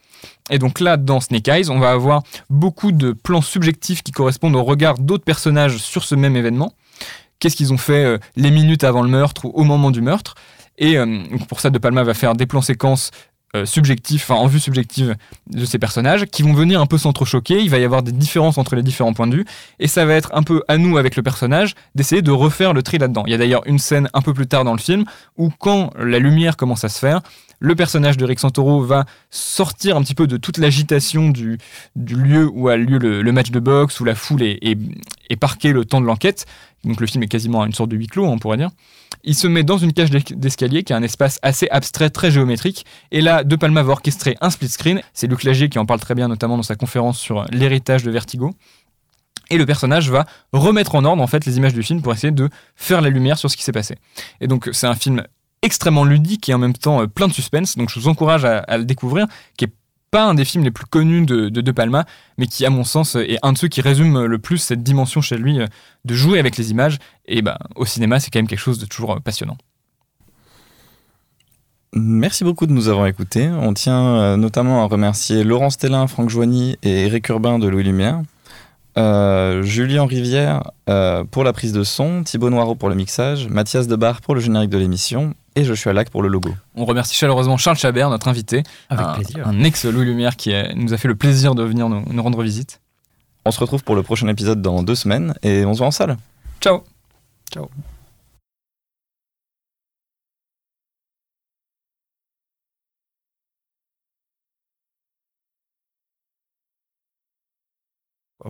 [0.51, 4.57] Et donc là, dans Snake Eyes, on va avoir beaucoup de plans subjectifs qui correspondent
[4.57, 6.73] au regard d'autres personnages sur ce même événement
[7.45, 10.35] qu'est-ce qu'ils ont fait euh, les minutes avant le meurtre ou au moment du meurtre.
[10.79, 13.11] Et euh, pour ça, De Palma va faire des plans séquences
[13.55, 15.15] euh, subjectifs, enfin en vue subjective
[15.51, 17.61] de ces personnages, qui vont venir un peu s'entrechoquer.
[17.61, 19.45] Il va y avoir des différences entre les différents points de vue,
[19.79, 22.83] et ça va être un peu à nous avec le personnage d'essayer de refaire le
[22.83, 23.25] tri là-dedans.
[23.27, 25.05] Il y a d'ailleurs une scène un peu plus tard dans le film
[25.37, 27.21] où quand la lumière commence à se faire,
[27.61, 31.59] le personnage de Rick Santoro va sortir un petit peu de toute l'agitation du,
[31.97, 36.01] lieu où a lieu le, match de boxe, où la foule est, parquée le temps
[36.01, 36.47] de l'enquête,
[36.85, 38.71] donc le film est quasiment une sorte de huis clos, on pourrait dire.
[39.25, 42.85] Il se met dans une cage d'escalier qui est un espace assez abstrait, très géométrique.
[43.11, 45.01] Et là, De Palma va orchestrer un split screen.
[45.15, 48.11] C'est Luc Lagier qui en parle très bien, notamment dans sa conférence sur l'héritage de
[48.11, 48.55] Vertigo.
[49.51, 52.31] Et le personnage va remettre en ordre en fait les images du film pour essayer
[52.31, 53.97] de faire la lumière sur ce qui s'est passé.
[54.41, 55.23] Et donc c'est un film
[55.65, 57.77] extrêmement ludique et en même temps euh, plein de suspense.
[57.77, 59.73] Donc je vous encourage à, le découvrir, qui est
[60.11, 62.05] pas un des films les plus connus de, de, Palma,
[62.39, 65.21] mais qui, à mon sens, est un de ceux qui résume le plus cette dimension
[65.21, 65.67] chez lui euh,
[66.05, 66.99] de jouer avec les images.
[67.27, 69.57] Et bah, au cinéma, c'est quand même quelque chose de toujours euh, passionnant.
[71.97, 73.49] Merci beaucoup de nous avoir écoutés.
[73.49, 78.21] On tient notamment à remercier Laurence Tellin, Franck Joigny et Eric Urbain de Louis Lumière.
[78.97, 80.63] Julien Rivière
[81.31, 84.71] pour la prise de son, Thibaut Noireau pour le mixage, Mathias Debar pour le générique
[84.71, 86.51] de l'émission et Joshua Lac pour le logo.
[86.75, 89.49] On remercie chaleureusement Charles Chabert, notre invité, Avec un, plaisir.
[89.49, 92.81] un ex-Louis Lumière qui nous a fait le plaisir de venir nous, rendre visite.
[93.45, 95.93] On se retrouve pour le prochain épisode dans deux semaines et on se voit en
[95.93, 96.17] salle.
[96.61, 96.83] Ciao.
[97.53, 97.69] Ciao.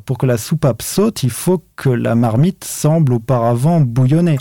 [0.00, 4.38] Pour que la soupape saute, il faut que la marmite semble auparavant bouillonner.